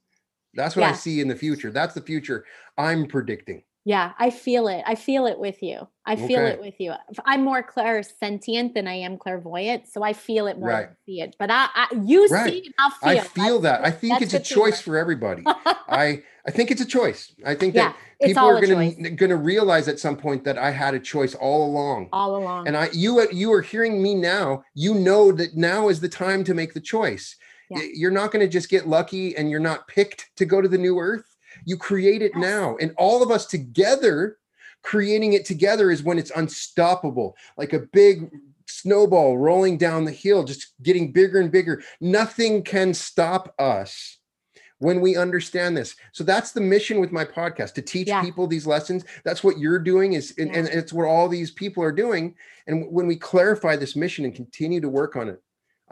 [0.55, 0.90] that's what yeah.
[0.90, 1.70] I see in the future.
[1.70, 2.44] That's the future
[2.76, 3.62] I'm predicting.
[3.84, 4.84] Yeah, I feel it.
[4.86, 5.88] I feel it with you.
[6.07, 6.53] I feel okay.
[6.53, 6.92] it with you.
[7.24, 10.86] I'm more clairsentient than I am clairvoyant, so I feel it more right.
[10.86, 11.34] than see it.
[11.36, 12.48] But I, I you right.
[12.48, 13.09] see it, I'll feel.
[13.09, 13.84] I feel that.
[13.84, 15.42] I think it's a choice for everybody.
[15.46, 17.34] I I think it's a choice.
[17.44, 20.59] I think yeah, that people are going to going to realize at some point that
[20.59, 22.09] I had a choice all along.
[22.12, 22.68] All along.
[22.68, 24.62] And I you you are hearing me now.
[24.74, 27.34] You know that now is the time to make the choice.
[27.76, 27.86] Yeah.
[27.94, 30.78] You're not going to just get lucky and you're not picked to go to the
[30.78, 31.36] new earth.
[31.64, 32.40] You create it yes.
[32.40, 32.76] now.
[32.80, 34.38] And all of us together,
[34.82, 38.30] creating it together is when it's unstoppable, like a big
[38.66, 41.82] snowball rolling down the hill, just getting bigger and bigger.
[42.00, 44.18] Nothing can stop us
[44.82, 45.94] when we understand this.
[46.10, 48.20] So that's the mission with my podcast to teach yeah.
[48.20, 49.04] people these lessons.
[49.24, 50.58] That's what you're doing is and, yeah.
[50.58, 52.34] and, it's what all these people are doing.
[52.66, 55.40] And when we clarify this mission and continue to work on it,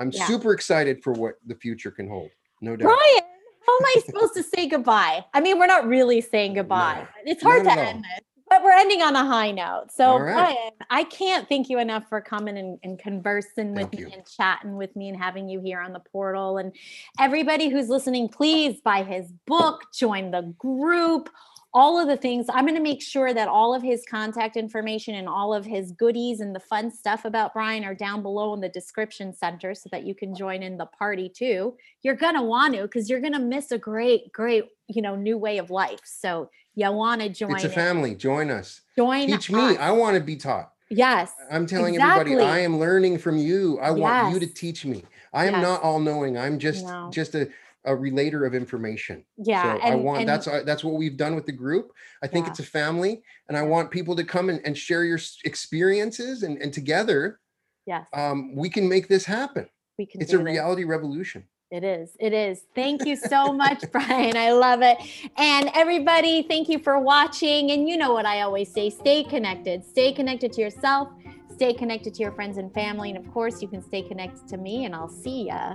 [0.01, 0.27] I'm yeah.
[0.27, 2.31] super excited for what the future can hold.
[2.63, 2.87] No doubt.
[2.87, 3.31] Brian,
[3.67, 5.25] how am I supposed to say goodbye?
[5.35, 7.07] I mean, we're not really saying goodbye.
[7.25, 9.89] No, it's hard to end this, but we're ending on a high note.
[9.95, 10.33] So, right.
[10.33, 14.11] Brian, I can't thank you enough for coming and, and conversing with thank me you.
[14.13, 16.57] and chatting with me and having you here on the portal.
[16.57, 16.75] And
[17.19, 21.29] everybody who's listening, please buy his book, join the group
[21.73, 22.47] all of the things.
[22.49, 25.93] I'm going to make sure that all of his contact information and all of his
[25.93, 29.89] goodies and the fun stuff about Brian are down below in the description center so
[29.93, 31.77] that you can join in the party too.
[32.03, 35.15] You're going to want to because you're going to miss a great, great, you know,
[35.15, 36.01] new way of life.
[36.05, 37.57] So you want to join.
[37.57, 38.15] It's a family.
[38.15, 38.81] Join us.
[38.97, 39.51] Join Teach us.
[39.51, 39.77] me.
[39.77, 40.73] I want to be taught.
[40.91, 41.33] Yes.
[41.51, 42.33] I'm telling exactly.
[42.33, 43.79] everybody, I am learning from you.
[43.79, 43.99] I yes.
[43.99, 45.05] want you to teach me.
[45.33, 45.63] I am yes.
[45.63, 46.37] not all knowing.
[46.37, 47.11] I'm just no.
[47.13, 47.49] just a
[47.85, 49.25] a relator of information.
[49.37, 49.63] Yeah.
[49.63, 51.93] So and, I want and, that's uh, that's what we've done with the group.
[52.23, 52.51] I think yeah.
[52.51, 56.61] it's a family, and I want people to come and, and share your experiences, and,
[56.61, 57.41] and together,
[57.87, 59.69] yes, um, we can make this happen.
[59.99, 60.21] We can.
[60.21, 61.45] It's a reality revolution.
[61.71, 62.17] It is.
[62.19, 62.63] It is.
[62.75, 64.37] Thank you so much, Brian.
[64.37, 64.99] I love it.
[65.37, 67.71] And everybody, thank you for watching.
[67.71, 71.09] And you know what I always say stay connected, stay connected to yourself,
[71.55, 73.11] stay connected to your friends and family.
[73.11, 75.75] And of course, you can stay connected to me, and I'll see ya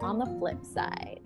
[0.00, 1.20] on the flip side.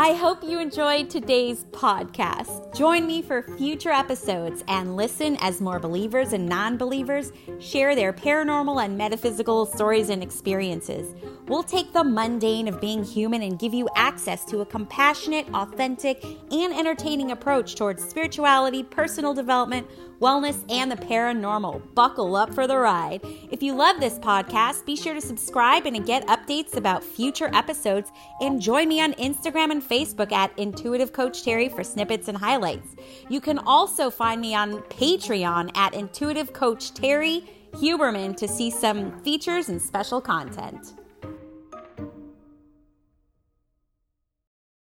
[0.00, 2.72] I hope you enjoyed today's podcast.
[2.72, 8.12] Join me for future episodes and listen as more believers and non believers share their
[8.12, 11.16] paranormal and metaphysical stories and experiences.
[11.48, 16.22] We'll take the mundane of being human and give you access to a compassionate, authentic,
[16.52, 19.88] and entertaining approach towards spirituality, personal development,
[20.20, 21.94] wellness, and the paranormal.
[21.94, 23.20] Buckle up for the ride.
[23.50, 28.10] If you love this podcast, be sure to subscribe and get updates about future episodes.
[28.40, 32.96] And join me on Instagram and Facebook at Intuitive Coach Terrie for snippets and highlights.
[33.28, 39.20] You can also find me on Patreon at Intuitive Coach Terrie Huberman to see some
[39.22, 40.97] features and special content.